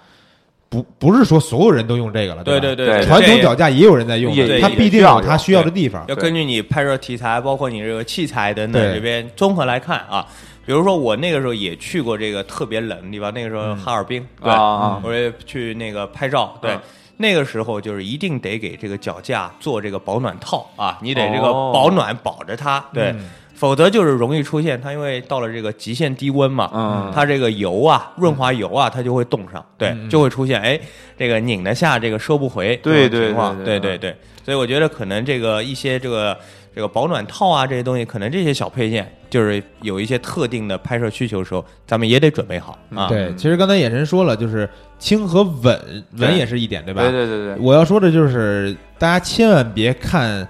[0.67, 2.43] 不不是说所有人都用这个了，吧？
[2.43, 6.03] 对对对，对传统脚架也有人在用它也必定有它需要的地方。
[6.07, 10.27] 要根据你拍摄题材，包括你这个器材等等这边综合来看啊。
[10.69, 14.53] 比如说我那个时候也去过这个特别冷的地方，那个时候哈尔滨，对，
[15.01, 16.73] 我也去那个拍照，对。
[16.73, 16.81] 嗯。
[17.17, 21.71] 那个时候就是一定得给这个脚架做这个保暖套啊，你得这个哦。
[21.73, 23.15] 保暖保着它，对，
[23.55, 27.11] 否则就是容易出现它因为到了这个极限低温嘛，嗯。
[27.15, 30.79] 它这个油啊、润滑油啊，它就会冻上，对，就会出现哎，
[31.17, 34.15] 这个拧得下，这个收不回这种情况，对对对对对，
[34.45, 36.37] 所以我觉得可能这个一些这个
[36.75, 43.07] 这个保暖套啊这些东西，可能这些小配件就是有一些特定的拍摄需求的时候，咱们也得准备好啊。
[43.07, 47.01] 对，其实刚才眼神说了，就是轻和稳，稳也是一点，对吧？
[47.01, 50.47] 对对对对，我要说的就是，大家千万别看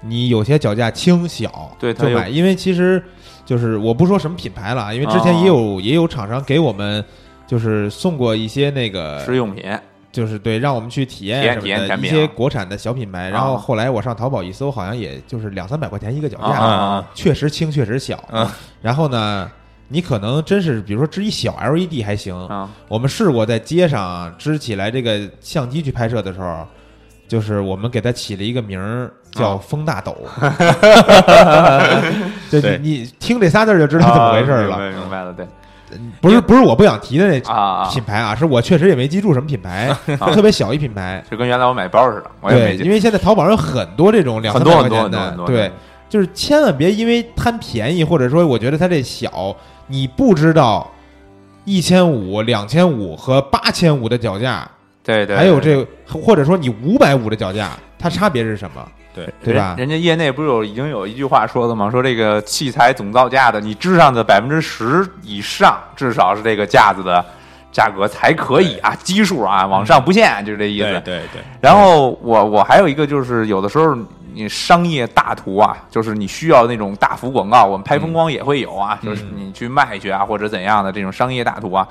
[0.00, 3.02] 你有些脚架轻小对它有就买，因为其实
[3.44, 7.04] 就是我不说什么品牌了啊，因为之前也有、也有厂商给我们
[7.46, 9.64] 就是送过一些那个试用品，
[10.12, 13.30] 就是对，让我们去体验体验什么的一些国产的小品牌。
[13.30, 18.16] 然后啊后来我上淘宝一搜，好像也就是两三百块钱一个脚架，确实轻，确实小。
[18.30, 19.50] 啊然后呢，
[19.88, 22.68] 你可能真是比如说支一小 LED 还行，啊。
[22.88, 26.66] 我们试过在街上支起来这个相机去拍摄的时候，
[27.26, 30.12] 就是我们给它起了一个名儿叫啊“风大斗
[32.50, 34.90] ”，就 对你你听这仨字儿就知道怎么回事了。
[34.90, 35.46] 明白了，对
[36.20, 37.40] 不是不是我不想提的那
[37.90, 39.94] 品牌啊，是我确实也没记住什么品牌，
[40.32, 41.22] 特别小一品牌。
[41.30, 45.70] 就跟原来我买包似的，我也对，没记因为现在淘宝上有很多这种两三百块钱的，对，
[46.08, 49.54] 就是千万别因为贪便宜，或者说我觉得它这小，
[49.86, 50.90] 你不知道
[51.64, 54.68] 一千五、两千五和八千五的脚架，
[55.04, 58.86] 对对，还有这个，或者说你五百五的脚架，它差别是什么？
[59.14, 59.32] 对。
[59.42, 59.74] 对吧？
[59.76, 61.90] 人人家业内不是有已经有一句话说的吗？
[61.90, 67.24] 说这个器材总造价的，你支上的百分之十以上，至少是这个架子的
[67.70, 70.84] 价格才可以啊，基数啊，往上不限，就是这意思。
[70.84, 73.96] 对对对，然后我我还有一个就是，有的时候
[74.34, 81.86] 你商业大图啊，就是你需要那种大幅广告，我们拍风光也会有啊，就是你去卖去啊或者怎样的这种商业大图啊，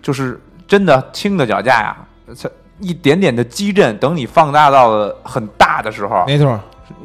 [0.00, 1.96] 就是真的轻的脚架呀、
[2.26, 2.48] 它
[2.80, 6.58] 一点点的激震，等你放大到了很大的时候，没错，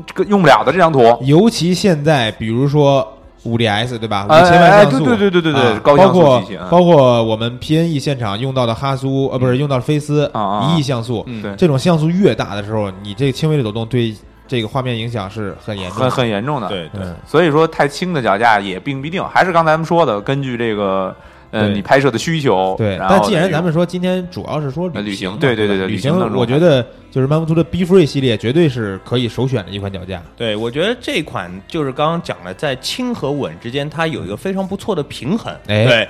[0.06, 1.18] 这个用不了的这张图。
[1.22, 3.08] 尤其现在，比如说
[3.44, 4.26] 五 DS 对吧？
[4.28, 10.30] 五哎千万像素，哎对对对对对对啊高像素包括机器啊包括我们 PNE 现场用到的哈苏，呃，不是用到的菲斯
[10.64, 11.26] 一亿像素，
[11.58, 14.14] 这种像素越大的时候，你这个轻微的抖动对
[14.48, 16.12] 这个画面影响是很严重很的。
[16.16, 16.68] 很严重的。
[16.68, 21.16] 对对嗯，所以说太轻的脚架也并不一定，还是刚才咱们说的，根据这个
[21.52, 22.76] 呃你拍摄的需求。
[22.78, 30.22] 对，但既然咱们说今天主要是说呃旅行对对对对吧旅旅行我觉得就是曼福图的 B Free 系列绝对是可以首选的一款脚架。
[30.38, 35.54] 对，我觉得这款就是刚刚讲了，在轻和稳之间，它有一个非常不错的平衡。
[35.68, 36.08] 哎对，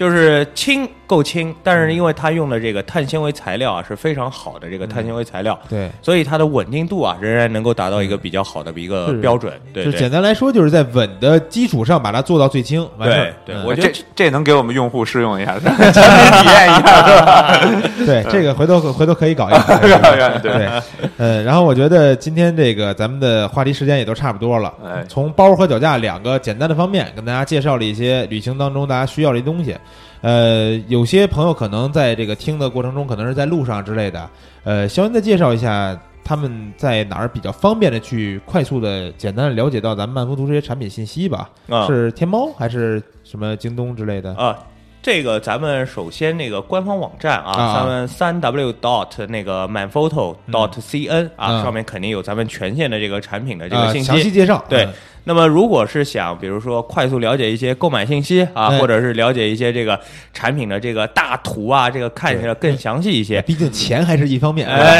[0.00, 9.52] 就是轻够轻，但是因为它用的这个碳纤维材料啊是非常好的这个碳纤维材料，对，所以它的稳定度啊仍然能够达到一个比较好的一个标准。
[9.74, 13.54] 对就简单来说，就是在稳的基础上把它做到最轻，完事儿对。
[13.54, 17.60] 对嗯我觉得这这能给我们用户试用一下， 体验一下，是吧？
[18.06, 19.58] 对这个回头回头可以搞一搞。
[19.82, 20.70] 对对，
[21.18, 24.72] 呃，然后我觉得今天这个咱们的话题时间也都差不多了。
[24.82, 29.76] 哎从包和脚架两个简单的方面跟大家介绍了一些旅行当中大家需要的东西。
[30.20, 34.28] 呃，有些朋友可能在这个听的过程中，可能是在路上之类的。
[34.64, 41.48] 呃，肖恩再介绍一下他们在哪儿比较方便的去快速的、简单的了解到咱们曼福图这些产品信息吧？
[41.68, 44.34] 啊是天猫还是什么京东之类的？
[44.34, 44.58] 啊，
[45.02, 54.06] 这个咱们首先那个官方网站啊，啊咱们三 w dot 那个 manphoto dot cn 啊，嗯上面肯定有咱们全线的这个产品的这啊个信息。
[54.06, 54.62] 详细介绍。
[54.68, 54.92] 对嗯，
[55.24, 58.78] 那么如果是想，比如说快速了解一些购买信息啊，哎。
[58.78, 59.98] 或者是了解一些这个
[60.32, 63.42] 产品的这个大图啊，这个看起来更详细一些。
[63.42, 64.66] 毕竟钱还是一方面。
[64.66, 64.98] 哎，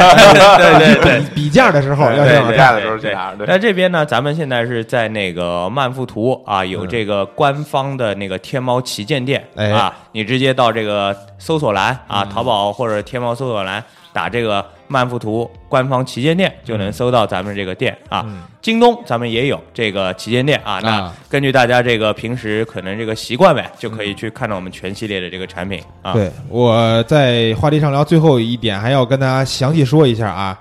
[0.57, 1.21] 对对 对。
[1.33, 3.47] 比价的时候要对这样对价的时候对去哪儿对。
[3.47, 9.71] 那这边呢，咱们现在是在那个曼富图啊，有这个官方的那个天猫旗舰店哎。
[9.71, 13.83] 啊，你直接到这个搜索栏啊，淘宝或者天猫搜索栏
[14.13, 18.25] 打这个曼富图官方旗舰店，就能搜到咱们这个店啊。
[18.61, 26.13] 京东咱们也有这个旗舰店啊，那啊根据大家这个平时可能这个习惯呗，就可以去看到我们全系列的这个产品啊。
[26.13, 30.59] 对，我在话题上聊最后一点，还要跟大家详细说一下啊，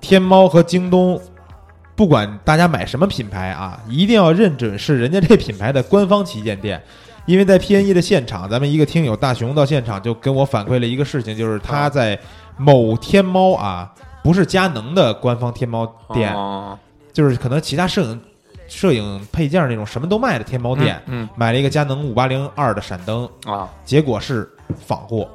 [0.00, 1.20] 天猫和京东，
[1.94, 6.82] 不管大家买什么品牌啊，一定要认准是人家这品牌的官方旗舰店。
[7.24, 12.18] 因为在 PNE 的现场，咱们一个听友大熊到现场就跟我反馈了一个事情，就是他在
[12.56, 13.92] 某天猫啊，
[14.22, 16.78] 不是佳能的官方天猫店，哦。
[17.12, 18.20] 就是可能其他摄影
[18.68, 23.68] 摄影配件那种什么都卖的天猫店，嗯买了一个佳能五八零二的闪灯，啊。
[23.84, 24.50] 结果是
[24.86, 25.28] 仿货。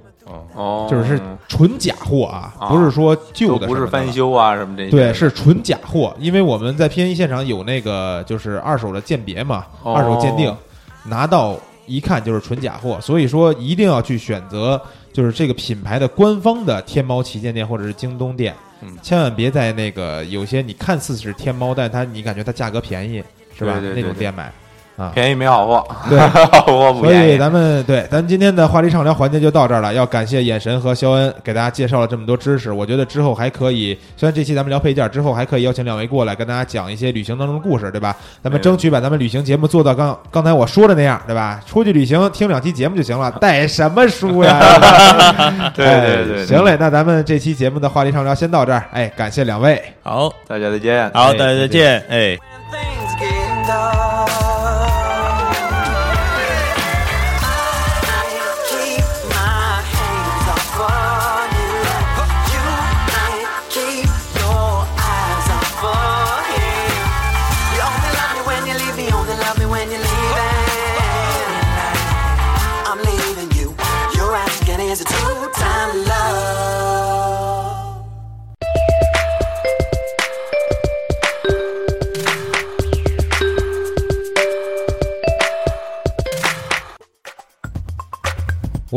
[0.55, 2.67] 哦，就是是纯假货啊，啊。
[2.67, 4.11] 不是说旧的不是翻。
[4.11, 9.93] 修啊什么这些，对，是纯假货，因为我们在 PNE 现场有那个就是二手的鉴别嘛，哦。
[9.93, 10.53] 二手鉴定，
[11.05, 11.55] 拿到
[11.87, 12.99] 一看就是纯假货。
[13.01, 14.79] 所以说一定要去选择
[15.11, 23.23] 就是这个品牌的官方的天猫旗舰店或者是京东店，嗯千万别在那个有些你看似是天猫，但它你感觉它价格便宜
[23.57, 23.79] 是吧？
[23.79, 24.53] 对对对对那种店买
[24.97, 26.19] 啊，便宜没好货，对。
[26.27, 27.37] 好货不所以便宜。
[27.37, 29.93] 咱们对咱今天的话题畅聊环节就到这儿了。
[29.93, 38.15] 要感谢眼神和肖恩给大家介绍了这么多知识，我觉得之后还可以，虽然这期咱们聊配件，之后还可以邀请两位过来跟大家讲一些旅行当中的故事，对吧？
[38.43, 41.61] 咱们争取把咱们旅行节目做到刚刚才我说的那样，对吧？
[41.67, 44.59] 出去旅行听两期节目就行了，带什么书呀？
[45.75, 49.79] 对哎对对，行嘞，那咱们这期节目的话题畅聊先到这儿，哎，感谢两位。
[50.01, 51.11] 好，大家再见。
[51.13, 52.37] 好，哎大家再见，哎。
[52.71, 54.06] things get dark.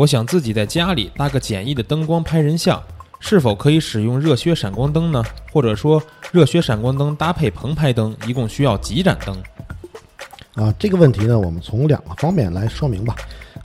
[0.01, 2.81] 我想自己在家里搭个简易的灯光拍人像，
[3.19, 5.23] 是否可以使用热靴闪光灯呢？
[5.53, 9.37] 或者说，热靴闪光灯搭配棚拍灯，一共需要几盏灯？
[10.55, 13.15] 啊，这个问题呢，我们从两个方面来说明吧。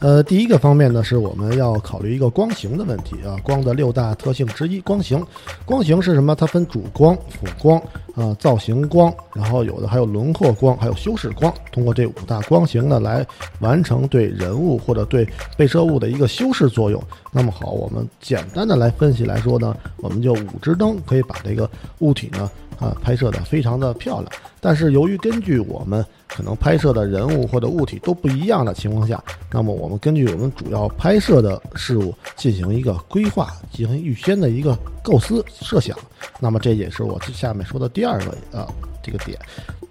[0.00, 5.24] 呃，第一个方面呢，是我们要考虑一个光型的问题啊，光的六大特性之一，光型。
[5.64, 6.34] 光型是什么？
[6.34, 7.80] 它分主光、辅光
[8.14, 11.52] 啊、造型光，然后有的还有轮廓光，还有修饰光。
[11.72, 13.26] 通过这五大光型呢，来
[13.60, 15.26] 完成对人物或者对
[15.56, 17.02] 被摄物的一个修饰作用。
[17.32, 21.68] 那么好，我们简单的来分析来说呢，我们就五支灯可以把这个
[22.00, 24.30] 物体呢啊拍摄的非常的漂亮。
[24.60, 35.96] 但是由于根据我们可能拍摄的人物或者物体都不一样的情况下，那么我们根据我们主要拍摄的事物进行一个规划，进行预先的一个构思设想。
[36.40, 38.68] 那么这也是我下面说的第二个啊
[39.02, 39.38] 这个点。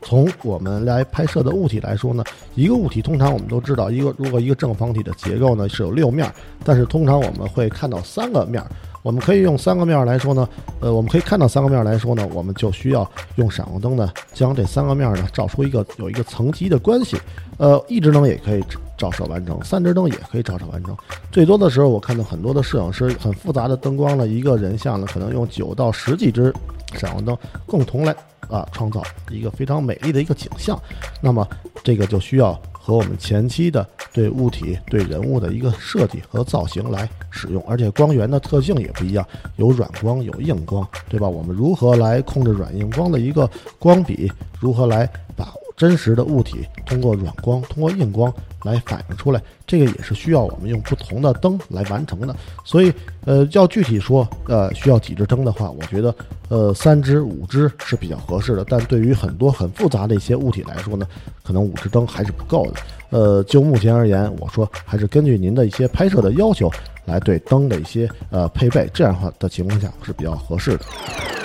[0.02, 2.24] 从我们来拍摄的物体来说呢，
[2.54, 6.32] 一个物体通常我们都知道，一个如果一个正方体的结构呢是有六面，
[6.64, 8.70] 但是通常我们会看到三个面儿。
[9.06, 10.50] 我们可以用三个面来说呢，
[10.80, 17.16] 呃，我们可以看到三个面来说呢，我们就需要用闪光灯呢，将这三个面呢照出一个有一个层级的关系。
[17.58, 18.64] 呃，一支灯也可以
[18.98, 20.98] 照射完成，三支灯也可以照射完成。
[21.32, 26.52] 最多的时候，我看到很多的摄影师很复杂的灯光呢，一个人像呢，可能用九到十几支
[26.96, 27.38] 闪光灯
[27.68, 28.16] 共同来
[28.50, 30.82] 啊创造一个非常美丽的一个景象。
[31.22, 31.48] 那么
[31.84, 33.84] 这个就需要和我们前期的
[34.14, 41.28] 对物体、对人物的一个设计和造型来使用，而且光源的特性也不一样，有软光，有硬光，对吧？
[41.28, 44.32] 我们如何来控制软硬光的一个光比？
[44.60, 45.46] 如何来把
[45.76, 49.42] 真实的物体通过软光、通过硬光来反映出来？
[49.68, 52.36] 这个也是需要我们用不同的灯来完成的。
[52.64, 52.94] 所以，
[53.26, 56.16] 呃，要具体说，呃，需要几支灯的话，我觉得，
[56.50, 58.66] 呃，三支、五支是比较合适的。
[58.68, 61.06] 但对于很多很复杂的一些物体来说呢，
[61.44, 62.80] 可能五支灯还是不够的。
[63.10, 66.72] 呃，就目前而言，我说还是根据您的一些拍摄的要求
[67.06, 71.45] 来对灯的一些呃配备，这样的话的情况下是比较合适的。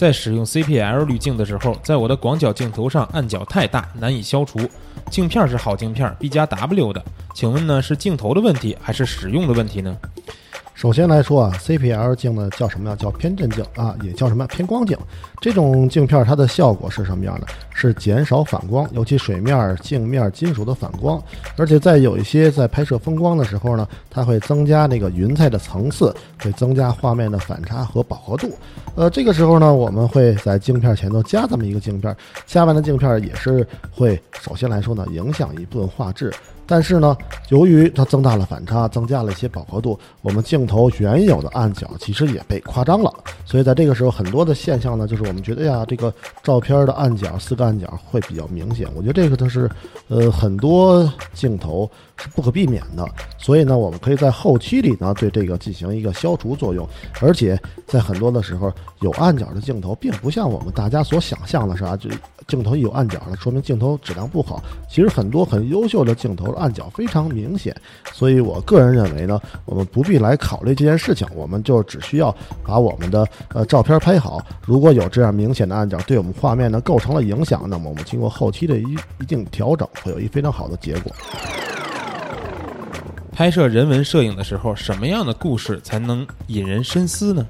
[0.00, 4.58] 在使用 CPL 滤镜的时候，在我的广角镜头上暗角太大，难以消除。
[5.10, 9.94] 镜片是好镜片，B 加 W 的，请问呢是镜头的问题还是使用的问题呢？
[10.80, 12.96] 首先来说啊，CPL 镜呢叫什么呀？
[12.96, 14.96] 叫偏振镜啊，也叫什么偏光镜。
[15.38, 17.46] 这种镜片它的效果是什么样的？
[17.74, 21.22] 是减少反光，尤其水面、镜面、金属的反光。
[21.58, 28.50] 而且在有一些在拍摄风光的时候呢，它会增加那个云彩的层次，会增加画面的反差和饱和度。
[28.94, 32.16] 呃，这个时候呢，我们会在镜片前头加这么一个镜片，
[32.46, 36.32] 加完的镜片也是会首先来说呢，影响一部分画质。
[36.70, 37.16] 但是呢，
[37.48, 43.12] 由于它增大了反差，增加了一些饱和度，我们镜头原有的暗角其实也被夸张了。
[43.44, 46.14] 所以在这个时候，很多的现象呢，就是我们觉得呀，这个
[46.44, 48.86] 照片的暗角四个暗角会比较明显。
[48.94, 49.68] 我觉得这个它是，
[50.06, 51.90] 呃，很多镜头
[52.20, 53.04] 是不可避免的。
[53.38, 56.86] 所以呢，我们可以在后期里呢对这个进行一个消除作用。
[57.20, 62.10] 而且在很多的时候，有暗角的镜头并不像我们大家所想象的是啊，就
[62.46, 64.62] 镜头一有暗角了，说明镜头质量不好。
[64.88, 67.74] 其实很多很优秀的镜头暗角非常明显，
[68.12, 74.44] 所以我个人认为呢，我们不必来考虑这件事情，我们就只需要把我们的呃照片拍好。
[74.66, 81.12] 如果有这样明显的暗角对我们画面呢构成了影响，那么我们经过后期的一一定调整，会有一非常好的结果。
[83.40, 87.48] 拍摄人文摄影的时候，什么样的故事才能引人深思呢？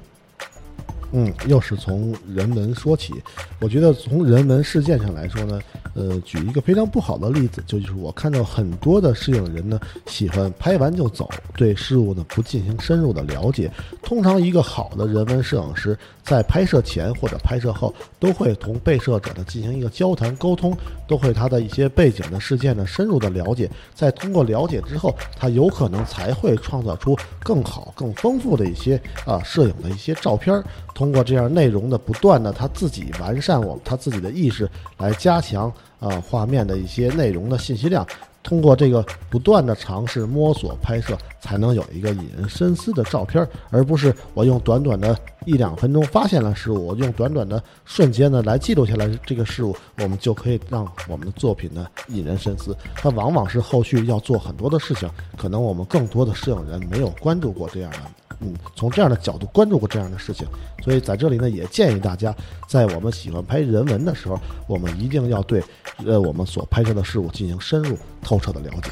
[1.13, 3.13] 嗯，又是从人文说起。
[3.59, 5.59] 我觉得从人文事件上来说呢，
[5.93, 13.71] 呃，举一个非常不好的例子，就是我看到很多的摄影人呢，喜欢拍完就走，对事物呢不进行深入的了解。
[14.01, 20.75] 通常一个好的人文摄影师在拍摄前或者拍摄后，都会同被摄者呢进行一个交谈沟通，
[21.07, 23.69] 都会他的一些背景的事件呢深入的了解。
[23.93, 30.63] 在通过了解之后，他有可能才会创造出更好、更丰富的一些啊摄影的一些照片儿。
[31.01, 38.05] 通过这样内容的不断的他自己完善我们他自己的意识，来加强啊画面的一些内容的信息量。
[38.43, 52.75] 通过这个不断的尝试摸索拍摄，才能有一个引人深思的照片，而不是我用短短的一两分钟发现了事物，我用短短的瞬间呢来记录下来这个事物，我们就可以让我们的作品呢引人深思。
[52.95, 57.99] 它往往是后续要做很多的事情，可能我们更多的摄影人没有关注过这样的。
[58.43, 60.47] 嗯，从这样的角度关注过这样的事情，
[60.83, 62.35] 所以在这里呢，也建议大家，
[62.67, 65.63] 在我们喜欢拍人文的时候，我们一定要对，
[66.05, 68.89] 呃，我们所拍摄的事物进行深入透彻的了解。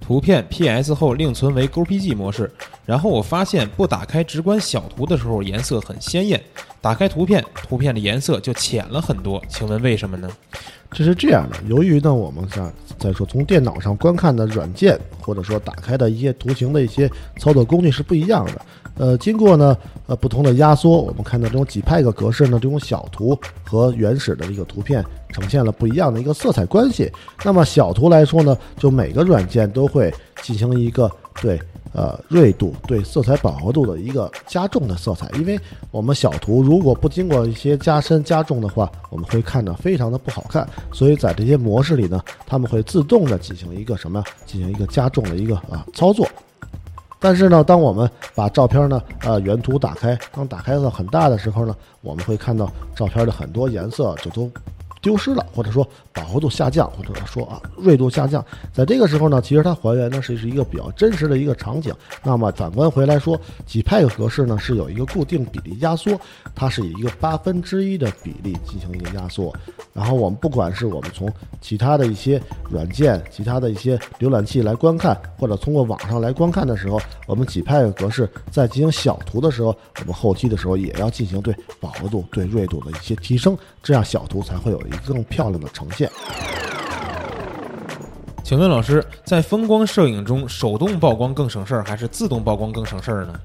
[0.00, 2.50] 图片 PS 后另存为 GPG 模式，
[2.84, 6.42] 然后我发现不打开直观小图的时候颜色很鲜艳，
[6.80, 10.28] 打开图片，图片的颜色就浅了很多，请问为什么呢？
[10.90, 18.60] 这是这样的，由于呢，我们像再说从电脑上观看的软件，或者说打开的一些图形的一些操作工具是不一样的。
[19.02, 19.76] 呃，经过呢
[20.06, 27.10] 呃不同的压缩，我们看到这种几派个格式呢，这种小图和原始的一个图片呈现了不一样的一个色彩关系。
[27.42, 31.60] 那么小图来说呢，就每个软件都会进行一个对
[31.92, 35.58] 呃锐度、对色彩饱和度的一个加重的色彩，因为
[35.90, 40.64] 我们小图如果不经过一些加深加重的话，我们会看着非常的不好看。
[40.92, 44.22] 所以在这些模式里呢，他们会自动的进行一个什么？
[44.46, 46.24] 进行一个加重的一个啊操作。
[47.22, 54.50] 但是呢，当我们把照片呢，呃，原图打开，当打开到很大的时候呢，我们会看到照片的很多颜色就都
[55.02, 58.42] 丢失了，或者说饱和度下降，或者说啊锐度下降。
[58.72, 61.92] 在这个时候呢，其实它还原呢是是一个比较真实的一个场景。
[62.22, 66.18] 那么反观回来说，几派格式呢是有一个固定比例压缩，
[66.54, 69.52] 它是以一个八分之一的比例进行一个压缩。
[69.92, 71.30] 然后我们不管是我们从
[71.60, 72.40] 其他的一些
[72.70, 86.10] 软件、其他的一些浏览器来观看，或者通过网上来观看的时候，我们几派格式在进行小图的时候，我们后期的时候也要进行对饱和度、对锐度的一些提升，这样小图才会有一个更漂亮的呈现。
[88.44, 93.40] 请问老师，在风光摄影中，手动曝光更省事儿，还是自动曝光更省事儿呢？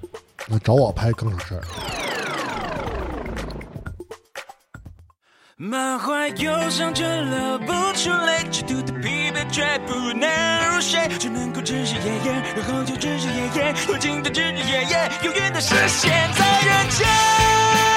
[0.48, 1.62] 那找我拍更省事儿。
[5.56, 17.97] 满怀忧伤却流不出泪，极度的疲惫却不能入睡，只能够日日夜夜，然后就日日夜夜，无尽的日日夜夜，永远的实现在人间。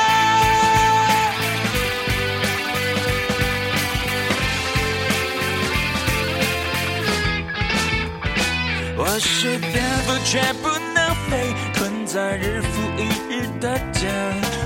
[9.12, 9.72] 我是蝙
[10.06, 14.06] 蝠却不能飞，困在日复一日的家，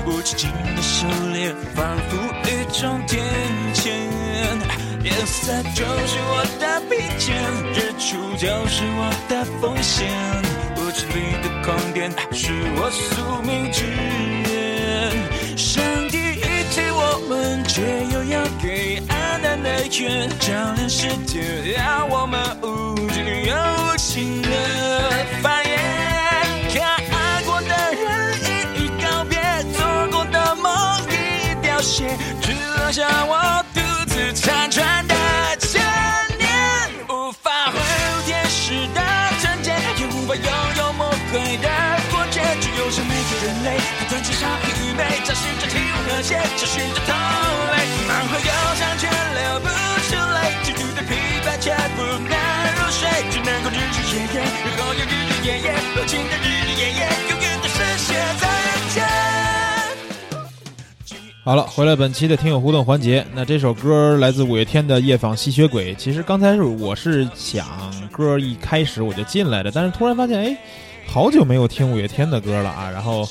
[0.05, 3.25] 无止境的狩猎，仿佛一种天
[3.73, 3.89] 谴。
[5.03, 7.35] 夜色就是我的披肩，
[7.73, 10.07] 日出就是我的奉献，
[10.77, 13.83] 屋子里的光点是我宿命之
[14.51, 15.57] 源。
[15.57, 17.81] 上帝遗弃我们，却
[18.13, 19.34] 又要给爱
[19.65, 21.41] 的愿，照亮世界，
[21.75, 24.49] 让我们无惧又无情的
[25.41, 25.73] 繁衍。
[26.71, 29.41] 看爱过的人一一告别，
[29.73, 30.69] 做过的梦
[31.09, 35.15] 一一凋谢，只留下我独自残喘的
[35.57, 35.81] 千
[36.37, 36.47] 年，
[37.09, 39.01] 无法恢复天使的
[39.41, 40.45] 纯洁，也无法拥
[40.77, 41.67] 有魔鬼的
[42.11, 47.09] 果决，只有是每个人类不断减少愚昧，找寻着体温和谐，找寻着同
[47.73, 49.09] 类，满怀忧伤却
[51.65, 52.29] 却不能
[52.77, 59.03] 入睡，只能够日日夜夜，然后又日日夜夜，无尽的日日夜夜，永远的实现在人间。
[61.43, 63.25] 好了，回来本期的听友互动环节。
[63.33, 65.95] 那这首歌来自五月天的《夜访吸血鬼》。
[65.97, 67.65] 其实刚才是我是想
[68.11, 70.55] 歌一开始我就进来的，但是突然发现，哎，
[71.07, 73.27] 好久没有听五月天的歌了啊，然后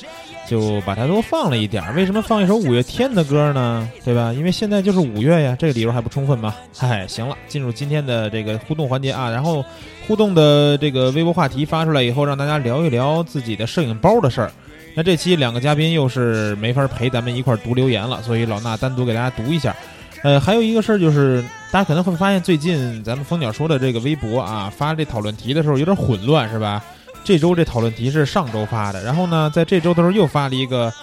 [0.47, 1.93] 就把它都放了一点儿。
[1.93, 3.87] 为什么放一首五月天的歌呢？
[4.03, 4.31] 对吧？
[4.33, 6.55] 因为现在就是五月呀，这个理由还不充分吗？
[6.75, 9.63] 嗨， 行了，进入今天的这个互动环节啊，然后
[10.07, 14.51] 互动的这个微博话题发出来以后，让大家聊一聊自己的摄影包的事儿。
[14.95, 19.75] 那这期两个嘉宾又是没法陪咱们一块儿读留言了，所以老衲单独给大家读一下。
[20.23, 26.83] 呃，还有一个事儿就是，大家可能会发现最近咱们蜂鸟说的这个微博啊，发这讨论题的时候有点混乱，是吧？
[27.25, 30.93] 这周这讨论题是上周发的，然后呢，在这周的时候又发了一个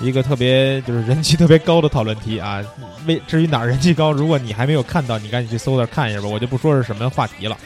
[0.00, 2.62] 一个特别就是人气特别高的讨论题啊。
[3.06, 6.28] 为至于哪儿人气高，如果你还没有看到，你赶紧去搜那看一下吧。
[6.28, 7.58] 我就不说是什么话题了。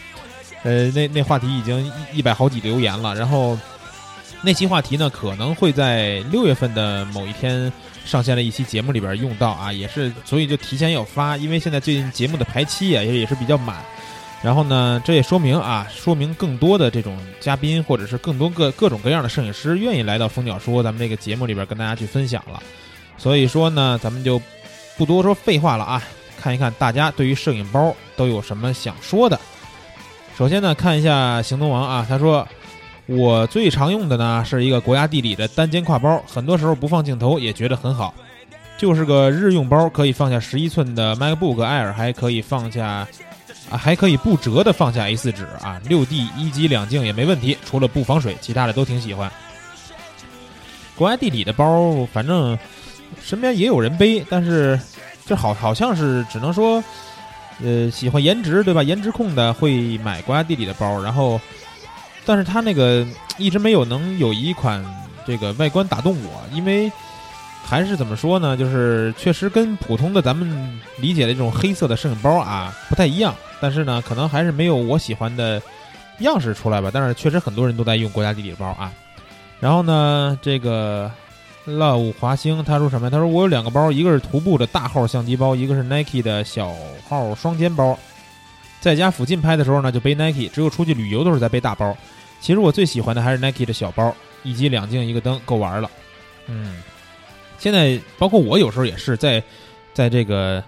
[0.63, 3.57] 呃，那那话题已经一一百好几留言了，然后
[4.41, 7.71] 那期话题呢可能会在六月份的某一天
[8.07, 13.77] 上线的一期节目里边用到啊，也是所以就提前要发，因为现在最近节目的排期啊也也是比较满。
[14.41, 22.63] 然后呢，这也说明啊，说明更多的这种嘉宾或者是更多各各种各样的摄影师愿意来到蜂鸟说咱们这个节目里边跟大家去分享了。
[23.17, 24.41] 所以说呢，咱们就
[24.97, 26.01] 不多说废话了啊，
[26.41, 29.39] 看一看大家对于摄影包都有什么想说的。
[30.37, 32.47] 首先呢，看一下行动王啊，他说
[33.07, 38.15] 我最常用的呢是一个国家地理的单肩挎包，很多时候不放镜头也觉得很好，
[38.79, 43.05] 就是个日用包，可以放下十一寸的 MacBook Air，还可以放下。
[43.71, 49.31] 啊，还可以不折的放下 A4 纸啊，六 D 一机两镜也没问题，除了不防水，其他的都挺喜欢。
[50.97, 52.59] 国家地理的包，反正
[53.23, 54.79] 身边也有人背，但是
[55.27, 56.83] 这好好像是只能说，
[57.63, 58.83] 呃，喜欢颜值对吧？
[58.83, 61.41] 颜值控的会买国家地理的包，然后，
[62.25, 63.07] 但是他那个
[63.37, 64.85] 一直没有能有一款
[65.27, 66.91] 这个外观打动我，因为。
[67.65, 68.57] 还是怎么说呢？
[68.57, 75.61] 就是确实跟普通的咱们理解的这种黑色的摄影包啊不太一样，但是呢，可能还是没有我喜欢的
[76.21, 76.91] 样式出来吧。
[76.93, 78.93] 但是确实很多人都在用国家地理包啊。
[79.61, 81.11] 然后呢，这个
[81.67, 83.11] love 华星他说什么？
[83.11, 86.73] 他说我有两个包，一个是徒步的大号相机包，一个是 Nike 的小
[87.09, 87.99] 号双肩包。
[88.81, 91.97] 在家附近拍的时候呢，就背 Nike；只有出去旅游的时候才背大包。
[92.41, 95.91] 其实我最喜欢的还是 Nike 的小包，一机两镜一个灯够玩了。
[96.47, 96.81] 嗯。
[97.59, 99.43] 现在包括我有时候也是在，
[99.93, 100.63] 在这个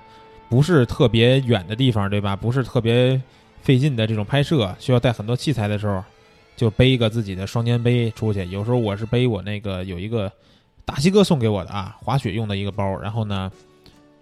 [0.50, 2.36] 不是特别远的地方，对吧？
[2.36, 3.18] 不是特别
[3.62, 6.04] 费劲的这种拍摄，需要带很多器材的时候，
[6.56, 8.44] 就背一个自己的双肩背出去。
[8.46, 10.30] 有时候我是背我那个有一个
[10.84, 12.98] 大西哥送给我的啊，滑雪用的一个包。
[13.00, 13.50] 然后呢，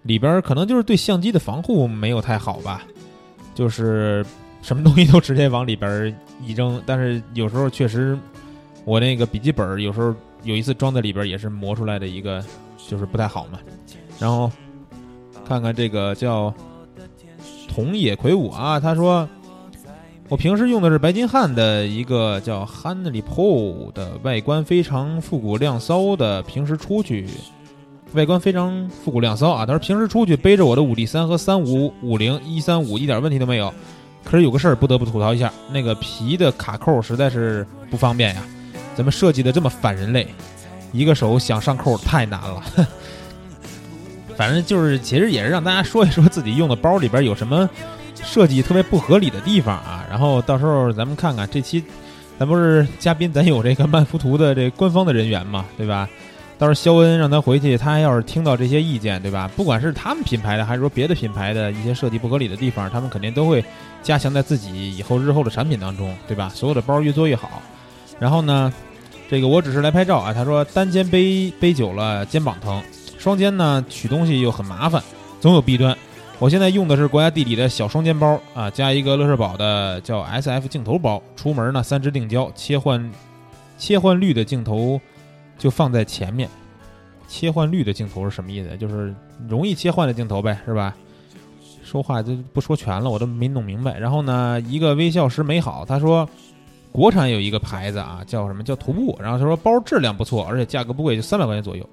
[0.02, 2.82] 里边可能就是对相机的防护没有太好吧，
[3.54, 4.24] 就是
[4.62, 6.14] 什么东西都直接往里边
[6.44, 6.80] 一扔。
[6.86, 8.16] 但是有时候确实，
[8.84, 10.14] 我那个笔记本有时候。
[10.44, 12.42] 有一次装在里边也是磨出来的一个，
[12.88, 13.58] 就是不太好嘛。
[14.20, 14.48] 然后
[15.48, 16.52] 看看这个叫
[17.66, 19.26] 桐野魁梧啊，他说
[20.28, 26.42] 我平时用的是白金汉的一个叫 Henry Pro 的，外观非常复古亮骚的。
[26.42, 27.26] 平时出去
[28.12, 33.72] 外观非常复古亮骚啊，他说平时出去背着我的五 D 三和三五五零一三五一点问题都没有。
[34.22, 38.42] 可是有个事儿不得不吐槽一下，那个皮的卡扣实在是不方便呀。
[38.94, 40.26] 怎么设计的这么反人类？
[40.92, 42.62] 一个手想上扣太难了。
[44.38, 47.68] 反正就是，其实也是让大家说一说自己用的包里边有什么
[48.14, 50.06] 设计特别不合理的地方啊。
[50.08, 51.82] 然后到时候咱们看看这期，
[52.38, 56.08] 咱不是嘉宾，咱有这个曼福图的这官方的人员嘛，对吧？
[56.56, 59.50] 到时候肖恩让他回去，他要是听到这些意见，对吧？
[59.56, 63.64] 不管是他们品牌的，还是说别的品牌的一些设计不合理的地方，他们肯定都会
[64.04, 66.48] 加强在自己以后日后的产品当中，对吧？
[66.54, 67.60] 所有的包越做越好。
[68.20, 68.72] 然后呢？
[69.30, 70.32] 这个我只是来拍照啊。
[70.32, 72.82] 他说单肩背背久了肩膀疼，
[73.18, 75.02] 双肩呢取东西又很麻烦，
[75.40, 75.94] 总有弊端。
[76.38, 81.20] 我现在用的是国家地理的小双肩包啊，加一个乐视宝的叫 S F 镜头包。
[81.34, 83.12] 出门呢三支定焦，切换
[83.76, 85.00] 切换率的镜头
[85.58, 86.48] 就放在前面。
[87.26, 88.76] 切换率的镜头是什么意思？
[88.76, 89.14] 就是
[89.48, 90.94] 容易切换的镜头呗，是吧？
[91.84, 93.98] 说话就不说全了，我都没弄明白。
[93.98, 96.28] 然后呢，一个微笑时美好，他说。
[96.90, 101.86] 国产有一个牌子啊，叫什么叫徒步，然后他说包质量不错，而且价格不贵，就三百块钱左右。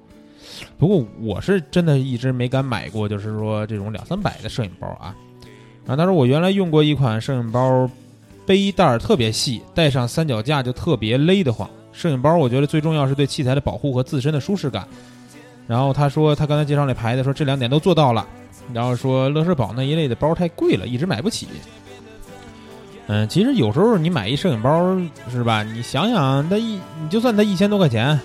[0.77, 5.15] 不过我是真的一直没敢买过，就是说这种两三百的摄影包啊。
[5.85, 7.89] 然后他说我原来用过一款摄影包，
[8.45, 11.69] 背带特别细，带上三脚架就特别勒得慌。
[11.91, 14.87] 摄影包我觉得最重要是对器材的保护和自身的舒适感。
[15.67, 18.27] 然后他说他刚才介绍那牌子说这两点都做到了，
[18.73, 21.47] 然后说乐视宝那一类的包太贵了，一直买不起。
[23.07, 24.97] 嗯，其实有时候你买一摄影包
[25.29, 25.61] 是吧？
[25.63, 28.19] 你想想，它一你就算它一千多块钱，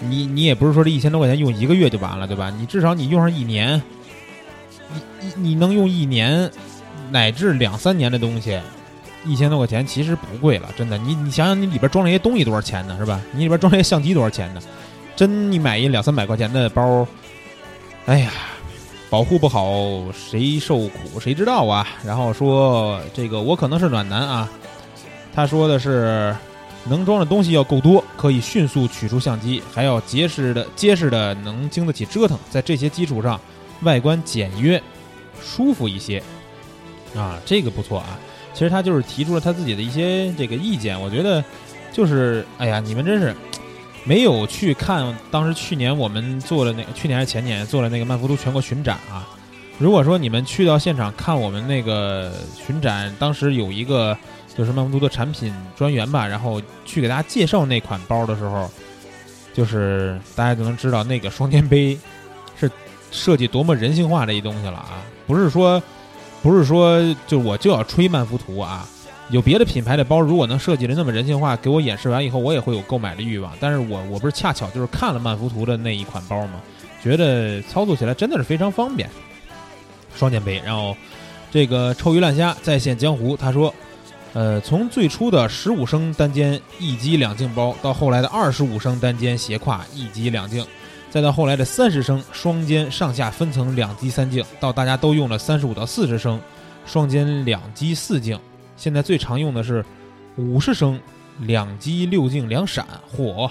[0.00, 2.52] 你你也不是说这一千多块钱用一个月就完了，对吧？
[2.58, 3.80] 你至少你用上一年，
[5.20, 6.50] 你你能用一年
[7.10, 8.58] 乃至两三年的东西，
[9.24, 10.96] 一千多块钱其实不贵了，真的。
[10.98, 12.96] 你你想想，你里边装这些东西多少钱呢？
[12.98, 13.20] 是吧？
[13.32, 14.60] 你里边装这些相机多少钱呢？
[15.16, 17.06] 真你买一两三百块钱的包，
[18.06, 18.32] 哎呀。
[19.10, 19.64] 保护不好，
[20.12, 21.88] 谁受苦谁知道啊？
[22.04, 24.46] 然后说这个我可能是暖男啊，
[25.34, 26.36] 他说的是
[26.84, 33.40] 能装的东西要够多，可以迅速取出相机，还要结实的结实的能经得起折腾，在这些基础上，
[33.82, 34.82] 外观简约，
[35.42, 36.22] 舒服一些
[37.16, 38.18] 啊，这个不错啊。
[38.54, 41.44] 其实他就是提出了他自己的一些这个意见，我觉得
[41.92, 43.34] 就是哎呀，你们真是。
[44.04, 49.28] 没有去看当时去年我们做了那个去年还是前年做了那个曼福图全国巡展啊。
[49.76, 54.16] 如果说你们去到现场看我们那个巡展，当时有一个
[54.58, 58.68] 就是曼福图的产品专员吧，然后去给大家介绍那款包的时候，
[59.54, 61.96] 就是大家就能知道那个双肩背
[62.58, 62.68] 是
[63.12, 65.00] 设计多么人性化的一东西了啊！
[65.28, 65.80] 不是说
[66.42, 68.84] 不是说就我就要吹曼福图啊，
[69.30, 73.52] 有别的品牌的包如果能设计的那么人性化，给我演示完以后，我也会有购买的欲望。
[73.60, 76.60] 但是我我不是恰巧就是看了曼福图的那一款包嘛，
[77.02, 79.08] 觉得操作起来真的是非常方便。
[80.16, 80.96] 双肩背，然后
[81.50, 83.72] 这个臭鱼烂虾再现江湖，他说，
[84.38, 90.64] 呃，从最初的十五升单肩一击两镜包，到后来的二十五升单肩斜挎一击两镜，
[91.10, 96.40] 再到后来的三十升双肩上下分层两击三镜，到大家都用了三十五到四十升
[96.86, 98.38] 双肩两击四镜，
[98.76, 99.84] 现在最常用的是
[100.36, 101.00] 五十升
[101.40, 103.50] 两击六镜两闪，嚯！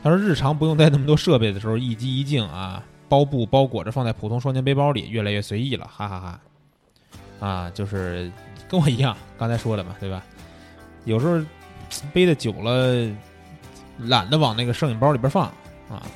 [0.00, 2.80] 他说日常不用带那么多设备的时候，一击一镜啊。
[3.08, 6.40] 包布包裹着放在普通双肩背包里，越来越随意了，哈哈哈
[7.44, 8.30] 啊，就是
[8.70, 10.22] 跟我一样，刚才说的嘛，对吧？
[11.04, 11.42] 有时候
[12.12, 13.10] 背的久了，
[13.98, 15.46] 懒得往那个摄影包里边放
[15.88, 16.06] 啊。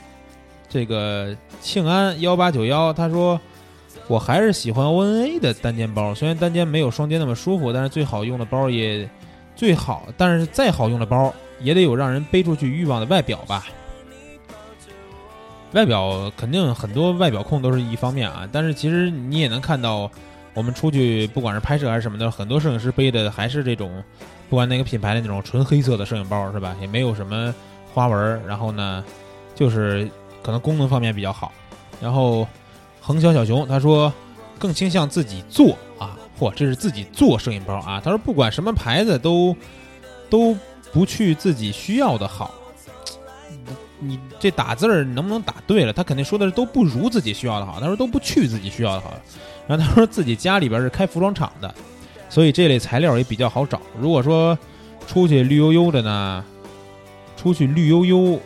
[0.69, 3.41] 这个庆安幺八九幺他说，
[4.07, 9.09] 我还是喜欢 O N A 的单肩包，虽然单肩没有双肩那么舒服，但是最好用的包也
[9.57, 13.67] 最好，但是再好用的包也得有让人背出去欲望的外表吧。
[15.73, 20.11] 外表肯定很多外表控都是一方面啊，但是其实你也能看到，
[20.55, 24.03] 我们出去不管是拍摄还是什么的，很多摄影师背的还是这种，
[24.49, 26.77] 不管哪个品牌的那种纯黑色的摄影包是吧？
[26.81, 27.53] 也没有什么
[27.93, 29.05] 花纹，然后呢，
[29.55, 30.09] 就是
[30.43, 31.53] 可能功能方面比较好。
[32.01, 32.47] 然后
[33.01, 34.13] 横小小熊他说，
[34.59, 38.01] 更倾向自己做啊，嚯，这是自己做摄影包啊。
[38.03, 39.57] 他说不管什么牌子都
[40.31, 40.57] 都
[40.93, 42.55] 不去自己需要的好。
[44.01, 45.93] 你这打字儿能不能打对了？
[45.93, 47.81] 他肯定说的是都不如自己需要的好。
[47.81, 49.15] 他说都不去自己需要的好。
[49.67, 51.75] 然后他说自己家里边是开服装厂的，
[52.29, 53.81] 所以这类材料也比较好找。
[53.99, 54.59] 如果说
[55.07, 56.45] 出去绿油油的呢，
[57.37, 58.41] 出去绿油油，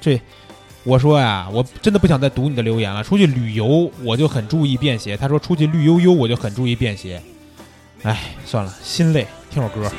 [0.00, 0.20] 这
[0.84, 3.04] 我说呀，我真的不想再读你的留言了。
[3.04, 5.16] 出去旅游我就很注意便携。
[5.16, 7.22] 他说出去绿油油我就很注意便携。
[8.02, 9.90] 哎，算了，心累，听首歌。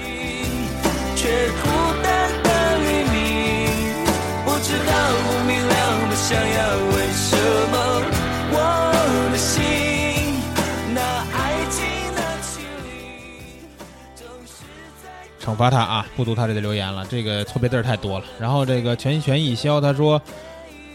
[15.44, 18.26] 惩罚他啊，不读他这个留言了，这个错别字儿太多了。
[18.40, 20.22] 然后这个全全一消他说，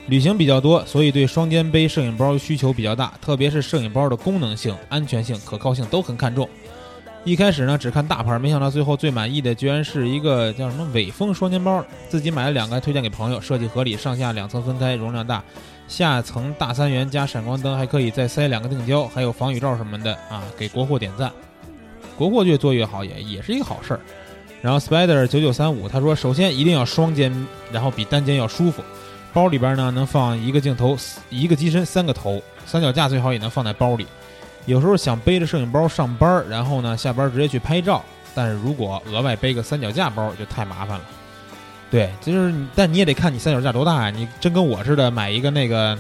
[0.07, 6.49] 旅行比较多，所以对双肩背摄影包需求比较大，特别是摄影包的功能性、安全性、可靠性都很看重。
[7.25, 15.45] 一开始呢只看大牌，没想到最后最满意的居然是一个叫什么伟风双肩包，自己买了两个，还推荐给朋友，设计合理，上下两层分开，容量大，
[15.89, 21.31] 下层大三元加闪光灯，还可以再塞两个定焦，还有防雨罩什么的啊，给国货点赞。
[22.17, 24.01] 国货越做越好，也也是一个好事儿。
[24.61, 27.33] 然后 Spider 九九三五他说，首先一定要双肩，
[27.71, 28.83] 然后比单肩要舒服。
[29.33, 30.97] 包里边呢能放一个镜头、
[31.31, 34.07] 一个机身、三个头，三脚架最好也能放在包里。
[34.67, 38.05] 有时候想背着摄影包上班，然后呢下班直接去拍照，
[38.35, 41.05] 但是如果额外背个三脚架包就太麻烦了。
[41.91, 44.11] 对，就是，但你也得看你三脚架多大呀。
[44.11, 45.97] 你真跟我似的买一个那个，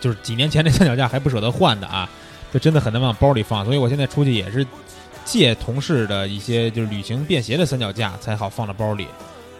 [0.00, 2.08] 就是几年前那三脚架还不舍得换的啊，
[2.52, 3.64] 就真的很难往包里放。
[3.64, 4.66] 所以我现在出去也是
[5.28, 9.06] 借同事的一些就是旅行便携的三脚架才好放到包里。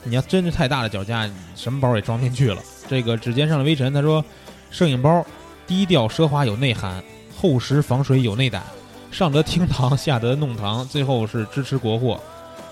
[0.02, 2.62] 你要真是太大的脚架，什么包也装不进去了。
[2.88, 4.24] 这个指尖上的微尘他说，
[4.70, 5.24] 摄影包
[5.66, 7.04] 低调奢华有内涵。
[7.36, 8.64] 厚实防水有内胆，
[9.12, 12.20] 上得厅堂，下得弄堂，最后是支持国货，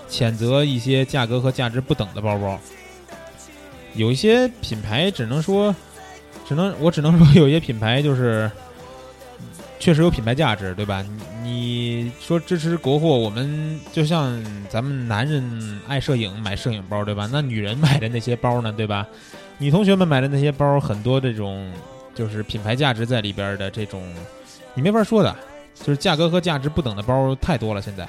[0.09, 2.59] 谴责一些价格和价值不等的包包。
[3.93, 5.73] 有一些品牌只能说，
[6.45, 8.51] 只能我只能说有一些品牌就是
[9.79, 11.05] 确实有品牌价值，对吧？
[11.47, 17.29] 你说支持国货，我们就像咱们男人爱摄影买摄影包，对吧？
[17.31, 19.07] 那女人买的那些包呢，对吧？
[19.57, 21.71] 女同学们买的那些包，很多这种
[22.13, 24.03] 就是品牌价值在里边的这种。
[24.73, 25.33] 你没法说的，
[25.73, 28.05] 就是价格和价值不等的包太多了现在。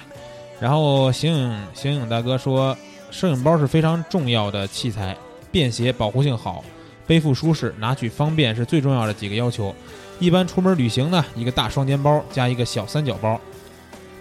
[0.60, 2.76] 然后形影形影大哥说，
[3.12, 5.16] 摄影包是非常重要的器材，
[5.52, 6.64] 便携、保护性好、
[7.06, 9.72] 背负舒适、拿取方便是最重要的几个要求。
[10.18, 13.40] 一般出门旅行呢，一个大双肩包加一个小三角包。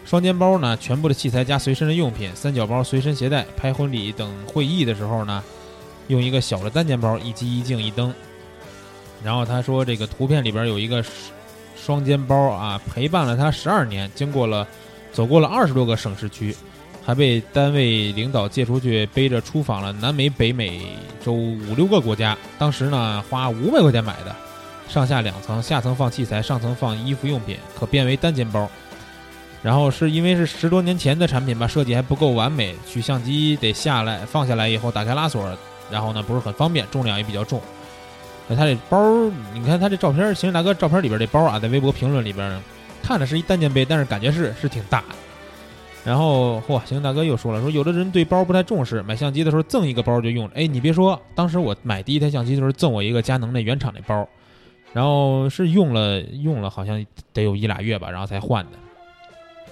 [0.05, 5.43] 双肩包呢，全部的器材加随身的用品；三角包随身携带，拍婚礼等会议的时候呢，
[6.07, 8.13] 用一个小的单肩包，一机一镜一灯。
[9.23, 11.03] 然后他说，这个图片里边有一个。
[11.79, 14.67] 双肩包啊，陪伴了他十二年，经过了，
[15.13, 16.53] 走过了二十多个省市区，
[17.05, 20.81] 还被单位领导借出去背着出访了南美、北美
[21.23, 22.35] 洲五六个国家。
[22.57, 24.35] 当时呢，花五百块钱买的，
[24.87, 28.69] 上下两层，下层放器材，上层放衣服用品，可变为单肩包。
[29.63, 35.45] 然后是因为是十多年前的产品吧，设计还不够完美，取相机得下来放下来以后打开拉锁，
[35.91, 37.59] 然后呢不是很方便，重量也比较重。
[38.47, 38.97] 那他这包，
[39.53, 42.61] 你看他这照片，行大哥照片里边这包啊，在微博评论里边
[43.03, 45.15] 看着是一单肩背，但是感觉是是挺大的。
[46.05, 50.51] 然后嚯，行大哥又说了，说有的人对包不太重视，买相机的时候赠一个包就用了。
[50.55, 54.25] 哎，你别说，当时我买第一台相机的时候赠我一个佳能那原厂那包，
[54.93, 58.71] 然后是用了用了好像得有一俩月吧，然后才换的。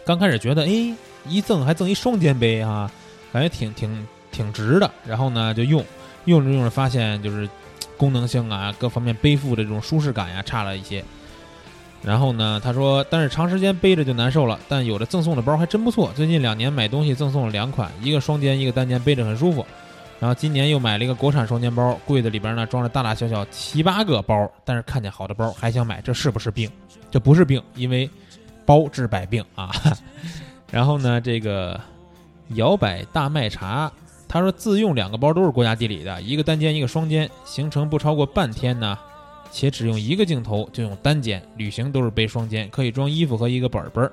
[0.06, 0.96] 刚开始觉得，哎，
[1.28, 2.92] 一赠还赠一双肩背啊，
[3.34, 4.90] 感觉挺挺挺值的。
[5.06, 5.84] 然后呢，就用
[6.26, 7.50] 用着用着发现，就是
[7.98, 11.04] 功能性啊，各方面背负的这种舒适感呀，差了一些。
[12.04, 14.60] 然后呢，他说，但是长时间背着就难受了。
[14.70, 19.66] 但有的赠送的包还真不错，最近两年买东西赠送了两款，一个双肩，一个单肩，背着很舒服。
[20.20, 26.70] 然后今年又买了一个国产双肩包，柜子里边呢装着大大小小七八个包，但是看见好的包还想买，这是不是病？
[27.12, 28.10] 这不是病，因为
[28.66, 29.72] 包治百病啊。
[30.72, 31.80] 然后呢，这个
[32.50, 33.92] 摇摆大麦茶，
[34.28, 38.98] 他说自用两个包都是国家地理的，一个单肩，一个双肩，行程不超过半天呢。
[39.52, 44.12] 且只用一个镜头就用单肩，旅行都是背双肩，可以装衣服和一个本本，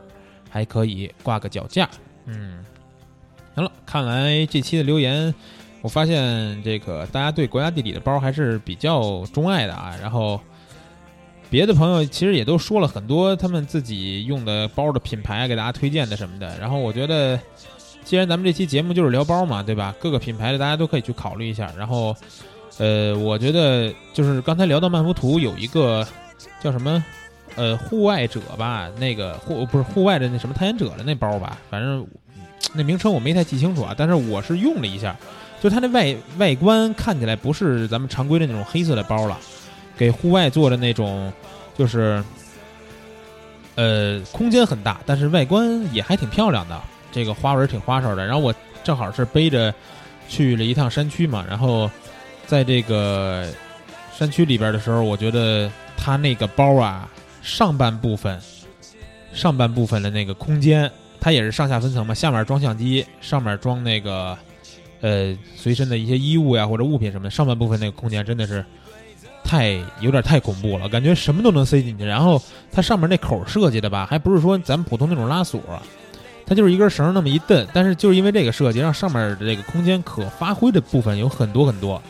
[0.49, 1.89] 还可以挂个脚架。
[2.27, 2.65] 嗯，
[3.57, 5.35] 行了，看来这期的留言，
[5.83, 9.95] 我发现这个大家对国家地理的包还是比较钟爱的啊。
[10.01, 10.41] 然后
[11.51, 16.59] 别的朋友其实也都说了很多他们自己用的包的品牌，给大家推荐的什么的。
[16.59, 17.39] 然后我觉得，
[18.05, 19.95] 既然咱们这期节目就是聊包嘛，对吧？
[20.01, 21.71] 各个品牌的大家都可以去考虑一下。
[21.77, 22.17] 然后。
[22.79, 26.05] 呃，我觉得就是刚才聊到曼福图有一个
[26.59, 27.05] 叫什么，
[27.55, 32.05] 呃，户外者吧，那个户不是户外的那什么探险者的那包吧，反正
[32.73, 33.95] 那名称我没太记清楚啊。
[33.97, 35.15] 但是我是用了一下，
[35.63, 39.39] 就它那外外观看起来不是咱们常规的那种黑色的包了，
[39.97, 41.33] 给户外做的那种，
[41.79, 42.23] 就是
[43.77, 46.81] 呃空间很大，但是外观也还挺漂亮的，
[47.13, 48.27] 这个花纹挺花哨的。
[48.27, 48.53] 然后我
[48.83, 49.73] 正好是背着
[50.29, 51.89] 去了一趟山区嘛，然后。
[52.45, 53.49] 在这个
[54.15, 57.09] 山区里边的时候，我觉得它那个包啊，
[57.41, 58.39] 上半部分，
[59.33, 64.37] 上半部分的那个空间，它也是上下分层嘛，下面装相机，上面装那个
[65.03, 67.31] 呃随身的一些衣物呀或者物品什么的。
[67.31, 68.65] 上半部分那个空间真的是
[69.45, 72.05] 太有点太恐怖了，感觉什么都能塞进去。
[72.07, 75.61] 然后它上面那口设计的吧，还不是说咱们普通那种拉锁，
[76.47, 77.67] 它就是一根绳那么一蹬。
[77.73, 82.01] 但是就是因为这个设计，让上面的这个空间可发挥的部分有很多很多。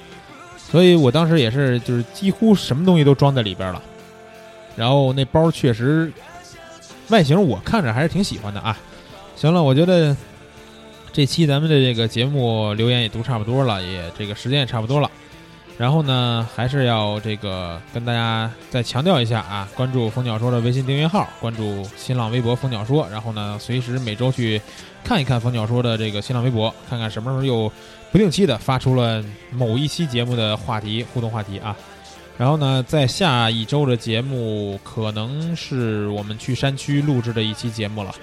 [0.56, 3.82] 所以我当时也是，就是几乎什么东西都装在里边了，
[4.77, 6.10] 然后那包确实
[7.09, 8.78] 外形我看着还是挺喜欢的啊。
[9.36, 10.16] 行了，我觉得
[11.12, 15.10] 这期咱们的这个节目留言也读差不多了，也这个时间也差不多了。
[15.78, 24.60] 然后呢，还是要这个跟大家再强调一下啊，关注蜂鸟说的微信订阅号，关注新浪微博蜂鸟说，然后呢，随时每周去
[25.05, 27.72] 看一看蜂鸟说的这个新浪微博，看看什么时候又。
[28.10, 31.74] 不定期的发出了某一期节目的话题互动话题啊，
[32.36, 38.14] 然后呢，在下一周的节目可能是我们去山区录制的一期节目了，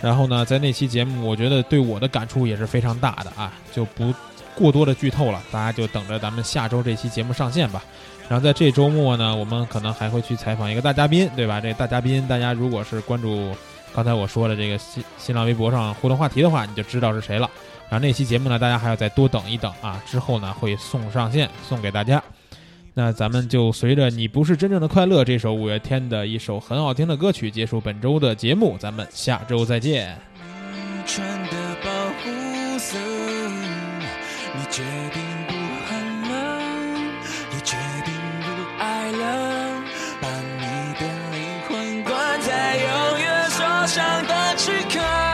[0.00, 4.14] 然后呢，在那期节目，我觉得对我的感触也是非常大的啊，就不
[4.54, 7.82] 过多的剧透了，大家就等着咱们下周这期节目上线吧。
[8.28, 11.60] 然后在这周末呢，我们可能还会去采访一个大嘉宾，对吧？
[11.60, 13.52] 这大嘉宾，大家如果是关注
[13.94, 17.50] 刚才我说的这个新新浪微博上互动话题的话，你就知道是谁了。
[17.88, 22.22] 然后那期节目呢，大家还要再多等一等啊，之后呢会送上线送给大家。
[22.98, 30.18] 那咱们就随着《你不是真正的快乐》这首五月天的一首很好听的歌曲结束本周的节目，咱们下周再见。
[31.06, 31.88] 穿的保
[32.18, 32.98] 护色，
[34.56, 34.82] 你决
[35.14, 35.54] 定不
[35.86, 36.60] 喊了，
[37.54, 38.12] 也决定
[38.42, 39.80] 不爱了，
[40.20, 40.66] 把你
[40.98, 41.38] 的灵
[41.68, 45.27] 魂关在永远锁上的躯壳。